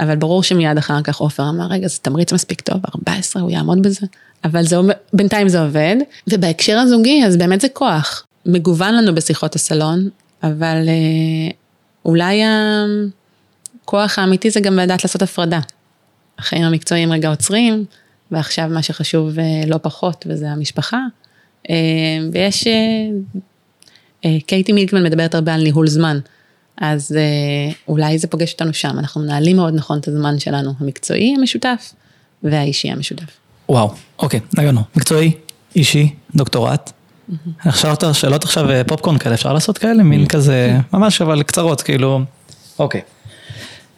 אבל 0.00 0.16
ברור 0.16 0.42
שמיד 0.42 0.78
אחר 0.78 1.02
כך 1.02 1.16
עופר 1.16 1.48
אמר, 1.48 1.66
רגע, 1.70 1.88
זה 1.88 1.98
תמריץ 2.02 2.32
מספיק 2.32 2.60
טוב, 2.60 2.80
14, 2.94 3.42
הוא 3.42 3.50
יעמוד 3.50 3.82
בזה. 3.82 4.06
אבל 4.44 4.66
זה, 4.66 4.76
בינתיים 5.12 5.48
זה 5.48 5.60
עובד, 5.60 5.96
ובהקשר 6.28 6.78
הזוגי, 6.78 7.24
אז 7.26 7.36
באמת 7.36 7.60
זה 7.60 7.68
כוח. 7.68 8.26
מגוון 8.46 8.94
לנו 8.94 9.14
בשיחות 9.14 9.54
הסלון, 9.54 10.08
אבל 10.42 10.88
אה, 10.88 11.50
אולי 12.04 12.42
הכוח 13.84 14.18
האמיתי 14.18 14.50
זה 14.50 14.60
גם 14.60 14.76
לדעת 14.76 15.04
לעשות 15.04 15.22
הפרדה. 15.22 15.60
החיים 16.38 16.64
המקצועיים 16.64 17.12
רגע 17.12 17.28
עוצרים, 17.28 17.84
ועכשיו 18.30 18.68
מה 18.68 18.82
שחשוב 18.82 19.38
אה, 19.38 19.44
לא 19.66 19.78
פחות, 19.82 20.24
וזה 20.28 20.50
המשפחה. 20.50 20.98
אה, 21.70 21.76
ויש, 22.32 22.68
קייטי 24.46 24.72
מילקמן 24.72 25.02
מדברת 25.02 25.34
הרבה 25.34 25.54
על 25.54 25.62
ניהול 25.62 25.86
זמן, 25.86 26.18
אז 26.80 27.16
אה, 27.16 27.72
אולי 27.88 28.18
זה 28.18 28.26
פוגש 28.26 28.52
אותנו 28.52 28.74
שם, 28.74 28.98
אנחנו 28.98 29.20
מנהלים 29.20 29.56
מאוד 29.56 29.74
נכון 29.74 29.98
את 29.98 30.08
הזמן 30.08 30.38
שלנו, 30.38 30.74
המקצועי 30.80 31.34
המשותף 31.38 31.92
והאישי 32.42 32.90
המשותף. 32.90 33.24
וואו, 33.68 33.94
אוקיי, 34.18 34.40
נגענו. 34.58 34.80
מקצועי, 34.96 35.32
אישי, 35.76 36.14
דוקטורט. 36.34 36.92
עכשיו 37.58 37.92
אתה 37.92 38.14
שאלות 38.14 38.44
עכשיו 38.44 38.70
אה, 38.70 38.84
פופקורן 38.84 39.18
כאלה, 39.18 39.34
אפשר 39.34 39.52
לעשות 39.52 39.78
כאלה? 39.78 40.02
מין 40.02 40.26
כזה, 40.26 40.78
ממש 40.92 41.22
אבל 41.22 41.42
קצרות, 41.42 41.82
כאילו, 41.82 42.20
אוקיי. 42.78 43.00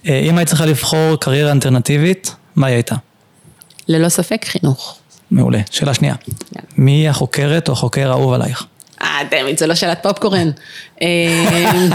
אה, 0.08 0.18
אם 0.18 0.38
היית 0.38 0.48
צריכה 0.48 0.66
לבחור 0.66 1.16
קריירה 1.20 1.52
אלטרנטיבית, 1.52 2.34
מה 2.56 2.66
היא 2.66 2.74
הייתה? 2.74 2.94
ללא 3.88 4.08
ספק 4.08 4.44
חינוך. 4.44 4.98
מעולה. 5.30 5.60
שאלה 5.70 5.94
שנייה. 5.94 6.14
מי 6.76 7.08
החוקרת 7.08 7.68
או 7.68 7.72
החוקר 7.72 8.10
האהוב 8.10 8.32
עלייך? 8.32 8.66
אה, 9.02 9.18
דמיט, 9.30 9.58
זה 9.58 9.66
לא 9.66 9.74
שאלת 9.74 10.02
פופקורן. 10.02 10.50
אה, 11.02 11.88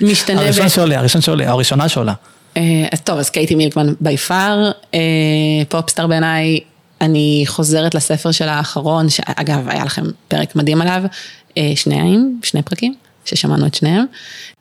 משתנה 0.00 0.40
הראשון 0.40 0.68
שעולה, 0.68 0.98
הראשון 0.98 1.20
שעולה, 1.20 1.50
הראשונה 1.50 1.88
שעולה. 1.88 2.14
אה, 2.56 2.62
אז 2.92 3.00
טוב, 3.00 3.18
אז 3.18 3.30
קייטי 3.30 3.54
מילקמן 3.54 3.94
בי 4.00 4.16
פאר, 4.16 4.70
פופסטאר 5.68 6.06
בעיניי, 6.06 6.60
אני 7.02 7.44
חוזרת 7.46 7.94
לספר 7.94 8.30
של 8.30 8.48
האחרון, 8.48 9.08
שאגב, 9.08 9.68
היה 9.68 9.84
לכם 9.84 10.02
פרק 10.28 10.56
מדהים 10.56 10.80
עליו, 10.80 11.02
אה, 11.58 11.72
שניים, 11.76 12.40
שני 12.42 12.62
פרקים, 12.62 12.94
ששמענו 13.24 13.66
את 13.66 13.74
שניהם. 13.74 14.04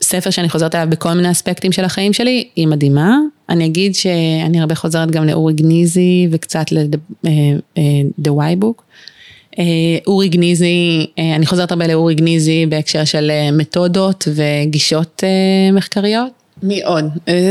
ספר 0.02 0.30
שאני 0.30 0.50
חוזרת 0.50 0.76
אליו 0.76 0.88
בכל 0.90 1.14
מיני 1.14 1.32
אספקטים 1.32 1.72
של 1.72 1.86
החיים 1.86 2.14
שלי, 2.14 2.48
היא 2.56 2.68
מדהימה. 2.68 3.18
אני 3.50 3.66
אגיד 3.66 3.96
שאני 3.96 4.60
הרבה 4.60 4.76
חוזרת 4.76 5.12
גם 5.12 5.26
לאורי 5.26 5.54
גניזי 5.54 6.28
וקצת 6.32 6.72
ל-The 6.72 8.30
Why 8.30 8.64
Book. 8.64 8.82
אה, 9.62 9.66
אורי 10.08 10.30
גניזי, 10.30 11.06
אה, 11.20 11.36
אני 11.36 11.46
חוזרת 11.46 11.72
הרבה 11.72 11.88
לאורי 11.88 12.16
גניזי 12.16 12.66
בהקשר 12.66 13.06
של 13.06 13.32
אה, 13.32 13.52
מתודות 13.52 14.28
וגישות 14.36 15.24
מחקריות. 15.74 16.32
מי 16.64 16.84
עוד? 16.84 17.06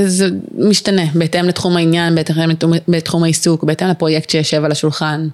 זה 0.06 0.28
משתנה, 0.58 1.02
בהתאם 1.14 1.44
לתחום 1.44 1.76
העניין, 1.76 2.14
בהתאם 2.14 2.50
לתחום- 2.50 2.72
בתחום 2.88 3.22
העיסוק, 3.24 3.64
בהתאם 3.64 3.88
לפרויקט 3.88 4.30
שיושב 4.30 4.64
על 4.64 4.72
השולחן. 4.72 5.28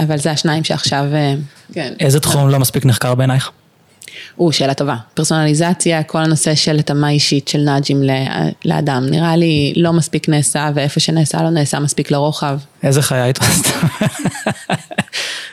אבל 0.00 0.18
זה 0.18 0.30
השניים 0.30 0.64
שעכשיו, 0.64 1.04
כן. 1.72 1.92
איזה 2.00 2.20
תחום 2.20 2.48
לא 2.48 2.58
מספיק 2.58 2.86
נחקר 2.86 3.14
בעינייך? 3.14 3.50
או, 4.38 4.52
שאלה 4.52 4.74
טובה. 4.74 4.96
פרסונליזציה, 5.14 6.02
כל 6.02 6.18
הנושא 6.18 6.54
של 6.54 6.78
התאמה 6.78 7.10
אישית 7.10 7.48
של 7.48 7.58
נאג'ים 7.58 8.02
לאדם, 8.64 9.06
נראה 9.10 9.36
לי 9.36 9.72
לא 9.76 9.92
מספיק 9.92 10.28
נעשה, 10.28 10.70
ואיפה 10.74 11.00
שנעשה 11.00 11.42
לא 11.42 11.50
נעשה 11.50 11.80
מספיק 11.80 12.10
לרוחב. 12.10 12.58
איזה 12.82 13.02
חיה 13.02 13.24
היית? 13.24 13.38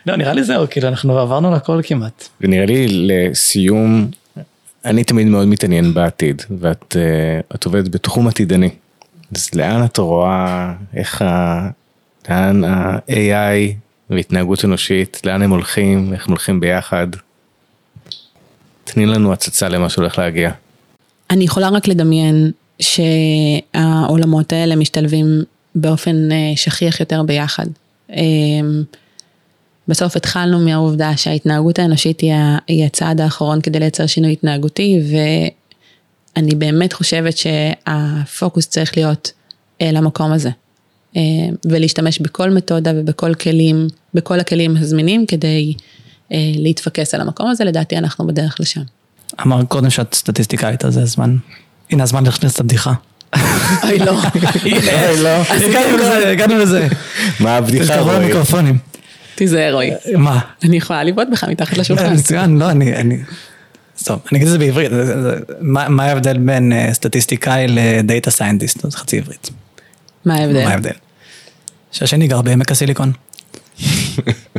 לא, 0.05 0.15
נראה 0.15 0.33
לי 0.33 0.43
זהו, 0.43 0.65
כאילו, 0.69 0.87
אנחנו 0.87 1.19
עברנו 1.19 1.47
על 1.47 1.53
הכל 1.53 1.81
כמעט. 1.83 2.27
ונראה 2.41 2.65
לי 2.65 2.87
לסיום, 2.89 4.11
אני 4.85 5.03
תמיד 5.03 5.27
מאוד 5.27 5.47
מתעניין 5.47 5.93
בעתיד, 5.93 6.41
ואת 6.59 6.95
אה, 6.99 7.55
את 7.55 7.65
עובדת 7.65 7.87
בתחום 7.87 8.27
עתידני. 8.27 8.69
אז 9.35 9.49
לאן 9.55 9.85
את 9.85 9.97
רואה, 9.97 10.73
איך 10.93 11.21
ה... 11.21 11.69
לאן 12.29 12.63
ה-AI 12.63 13.73
והתנהגות 14.09 14.65
אנושית, 14.65 15.21
לאן 15.25 15.41
הם 15.41 15.51
הולכים, 15.51 16.13
איך 16.13 16.27
הם 16.27 16.31
הולכים 16.31 16.59
ביחד? 16.59 17.07
תני 18.93 19.05
לנו 19.05 19.33
הצצה 19.33 19.69
למה 19.69 19.89
שהולך 19.89 20.19
להגיע. 20.19 20.51
אני 21.29 21.43
יכולה 21.43 21.69
רק 21.69 21.87
לדמיין 21.87 22.51
שהעולמות 22.79 24.53
האלה 24.53 24.75
משתלבים 24.75 25.43
באופן 25.75 26.31
אה, 26.31 26.37
שכיח 26.55 26.99
יותר 26.99 27.23
ביחד. 27.23 27.65
אה, 28.11 28.21
בסוף 29.87 30.15
התחלנו 30.15 30.59
מהעובדה 30.59 31.17
שההתנהגות 31.17 31.79
האנושית 31.79 32.21
היא 32.67 32.85
הצעד 32.85 33.21
האחרון 33.21 33.61
כדי 33.61 33.79
לייצר 33.79 34.05
שינוי 34.05 34.31
התנהגותי, 34.31 34.99
ואני 36.35 36.55
באמת 36.55 36.93
חושבת 36.93 37.37
שהפוקוס 37.37 38.67
צריך 38.67 38.97
להיות 38.97 39.31
אה, 39.81 39.91
למקום 39.91 40.31
הזה. 40.31 40.49
ולהשתמש 41.65 42.19
בכל 42.19 42.49
מתודה 42.49 42.91
ובכל 42.95 43.33
כלים, 43.33 43.87
בכל 44.13 44.39
הכלים 44.39 44.77
הזמינים 44.77 45.25
כדי 45.25 45.73
להתפקס 46.55 47.13
על 47.13 47.21
המקום 47.21 47.49
הזה, 47.49 47.63
לדעתי 47.63 47.97
אנחנו 47.97 48.27
בדרך 48.27 48.59
לשם. 48.59 48.81
אמר 49.41 49.63
קודם 49.63 49.89
שאת 49.89 50.15
סטטיסטיקאית, 50.15 50.85
אז 50.85 50.93
זה 50.93 51.01
הזמן. 51.01 51.37
הנה 51.91 52.03
הזמן 52.03 52.23
להכניס 52.23 52.55
את 52.55 52.59
הבדיחה. 52.59 52.93
אוי 53.83 53.99
לא. 53.99 54.19
הנה, 54.65 55.11
לא. 55.23 55.29
הגענו 55.49 55.97
לזה, 55.97 56.29
הגענו 56.31 56.57
לזה. 56.57 56.87
מה 57.39 57.55
הבדיחה? 57.55 57.99
רועי? 57.99 58.19
למיקרופונים. 58.19 58.77
תיזהר 59.35 59.73
רועי. 59.73 59.91
מה? 60.17 60.39
אני 60.63 60.77
יכולה 60.77 61.03
לבעוט 61.03 61.27
בך 61.31 61.43
מתחת 61.43 61.77
לשולחן. 61.77 62.13
מצוין, 62.13 62.57
לא, 62.57 62.69
אני, 62.69 62.95
אני, 62.95 63.17
טוב, 64.03 64.19
אני 64.31 64.37
אגיד 64.37 64.47
את 64.47 64.53
זה 64.53 64.59
בעברית, 64.59 64.91
מה 65.59 65.89
מה 65.89 66.03
ההבדל 66.03 66.37
בין 66.37 66.73
אה, 66.73 66.93
סטטיסטיקאי 66.93 67.65
ל 67.67 67.80
data 67.80 68.31
scientist, 68.31 68.91
זה 68.91 68.97
חצי 68.97 69.17
עברית. 69.17 69.49
מה 70.25 70.35
ההבדל? 70.35 70.63
מה 70.63 70.71
ההבדל? 70.71 70.91
שהשני 71.91 72.27
גר 72.27 72.41
בעמק 72.41 72.71
הסיליקון. 72.71 73.11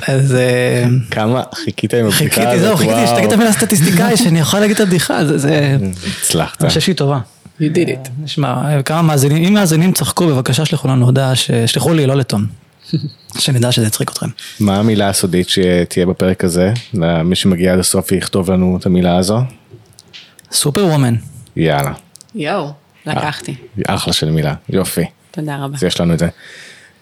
אז 0.09 0.35
אה, 0.35 0.85
כמה 1.11 1.43
חיכית 1.55 1.95
עם 1.95 2.07
הבדיחה 2.07 2.35
חיכיתי, 2.35 2.61
זהו, 2.61 2.77
חיכיתי 2.77 3.07
שתגיד 3.07 3.27
את 3.27 3.33
המילה 3.33 3.53
סטטיסטיקאי, 3.53 4.17
שאני 4.17 4.41
יכול 4.41 4.61
להגיד 4.61 4.75
את 4.75 4.81
הבדיחה, 4.81 5.25
זה, 5.25 5.39
זה, 5.39 5.77
הצלחת. 6.21 6.61
אני 6.63 6.69
חושב 6.69 6.81
שהיא 6.81 6.95
טובה. 6.95 7.19
You 7.61 7.65
did 7.65 7.89
it. 7.89 8.09
נשמע, 8.23 8.83
כמה 8.83 9.03
מאזינים, 9.03 9.45
אם 9.45 9.55
מאזינים 9.55 9.93
צחקו, 9.93 10.27
בבקשה 10.27 10.65
שלחו 10.65 10.89
לנו 10.89 11.05
הודעה, 11.05 11.33
שלחו 11.67 11.95
לי, 11.95 12.07
לא 12.07 12.17
לטון. 12.17 12.47
שנדע 13.39 13.73
שזה 13.73 13.87
יצחיק 13.87 14.11
אתכם. 14.11 14.27
מה 14.61 14.77
המילה 14.79 15.09
הסודית 15.09 15.49
שתהיה 15.49 16.07
בפרק 16.07 16.45
הזה? 16.45 16.73
מי 17.25 17.37
שמגיע 17.37 17.73
עד 17.73 17.79
הסוף 17.79 18.13
יכתוב 18.13 18.51
לנו 18.51 18.77
את 18.81 18.87
המילה 18.87 19.17
הזו? 19.17 19.39
סופר 20.53 20.87
וומן. 20.87 21.15
יאללה. 21.57 21.93
יואו, 22.35 22.73
לקחתי. 23.07 23.55
אחלה 23.87 24.13
של 24.13 24.31
מילה, 24.31 24.55
יופי. 24.69 25.05
תודה 25.31 25.57
רבה. 25.57 25.77
אז 25.77 25.83
יש 25.83 26.01
לנו 26.01 26.15
את 26.15 26.19
זה. 26.19 26.29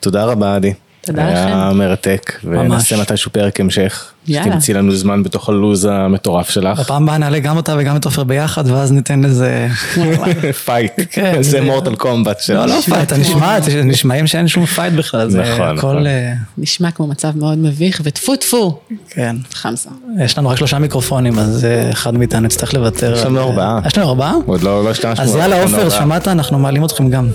תודה 0.01 0.25
רבה 0.25 0.55
עדי. 0.55 0.73
תודה 1.07 1.27
היה 1.27 1.47
לכם. 1.69 1.79
מרתק, 1.79 2.33
ונעשה 2.45 2.97
מתישהו 3.01 3.33
פרק 3.33 3.61
המשך. 3.61 4.05
יאללה. 4.29 4.45
שתמצאי 4.51 4.75
לנו 4.75 4.97
זמן 4.97 5.23
בתוך 5.23 5.49
הלו"ז 5.49 5.85
המטורף 5.91 6.51
שלך. 6.51 6.81
בפעם 6.81 7.03
הבאה 7.03 7.19
נעלה 7.19 7.39
גם 7.39 7.57
אותה 7.57 7.75
וגם 7.79 7.97
את 7.97 8.05
עופר 8.05 8.25
ביחד, 8.25 8.65
ואז 8.71 8.93
ניתן 8.93 9.21
לזה... 9.21 9.69
fight. 10.65 10.93
כן, 11.11 11.43
זה 11.43 11.61
Mortal 11.61 11.95
Kombat. 11.95 12.41
של- 12.41 12.55
לא, 12.55 12.67
לא 12.67 12.81
fight, 12.81 13.13
נשמעים 13.85 14.27
שאין 14.27 14.49
שום 14.49 14.67
fight 14.67 14.95
בכלל, 14.95 15.31
זה 15.31 15.41
נכון, 15.43 15.53
הכל... 15.61 15.73
נכון. 15.73 16.07
אה, 16.07 16.33
נשמע 16.59 16.91
כמו 16.91 17.07
מצב 17.07 17.37
מאוד 17.37 17.59
מביך, 17.59 18.01
וטפו 18.05 18.37
טפו. 18.37 18.81
כן. 19.11 19.37
חמסה. 19.53 19.91
יש 20.25 20.39
לנו 20.39 20.49
רק 20.49 20.57
שלושה 20.57 20.79
מיקרופונים, 20.79 21.39
אז 21.39 21.65
אה, 21.65 21.91
אחד 21.91 22.15
מאיתנו 22.15 22.47
יצטרך 22.47 22.75
לוותר. 22.75 23.15
יש 23.15 23.23
לנו 23.25 23.39
על- 23.41 23.45
ארבעה. 23.49 23.81
יש 23.87 23.99
לנו 23.99 24.09
ארבעה? 24.09 24.33
עוד 24.47 24.63
לא 24.63 24.85
לא 24.85 24.91
השתמשנו. 24.91 25.25
אז 25.25 25.37
יאללה 25.37 25.63
עופר. 25.63 25.91
שמעת? 25.91 26.29
אנחנו 26.29 26.59
מעלים 26.59 26.85
אתכם 26.85 27.11
גם. 27.11 27.29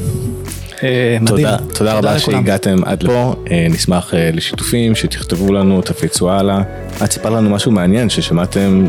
אה, 0.84 1.17
מדהים. 1.21 1.47
תודה, 1.47 1.57
תודה 1.73 1.93
רבה 1.93 2.15
לכולם. 2.15 2.38
שהגעתם 2.38 2.84
עד 2.86 3.03
לפה, 3.03 3.36
אה, 3.51 3.67
נשמח 3.69 4.13
אה, 4.13 4.30
לשיתופים, 4.34 4.95
שתכתבו 4.95 5.53
לנו, 5.53 5.82
תפיצו 5.82 6.32
הלאה. 6.32 6.61
את 7.03 7.11
סיפר 7.11 7.30
לנו 7.30 7.49
משהו 7.49 7.71
מעניין 7.71 8.09
ששמעתם 8.09 8.86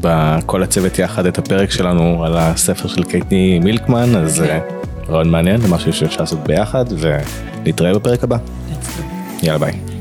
בכל 0.00 0.62
הצוות 0.62 0.98
יחד 0.98 1.26
את 1.26 1.38
הפרק 1.38 1.70
שלנו 1.70 2.24
על 2.24 2.36
הספר 2.36 2.88
של 2.88 3.04
קייטני 3.04 3.58
מילקמן, 3.58 4.16
אז 4.16 4.44
רעיון 5.08 5.30
מעניין, 5.30 5.60
זה 5.60 5.68
משהו 5.68 5.92
שאפשר 5.92 6.20
לעשות 6.20 6.38
ביחד, 6.46 6.84
ונתראה 6.98 7.94
בפרק 7.94 8.24
הבא. 8.24 8.36
יאללה 9.42 9.58
ביי. 9.58 9.91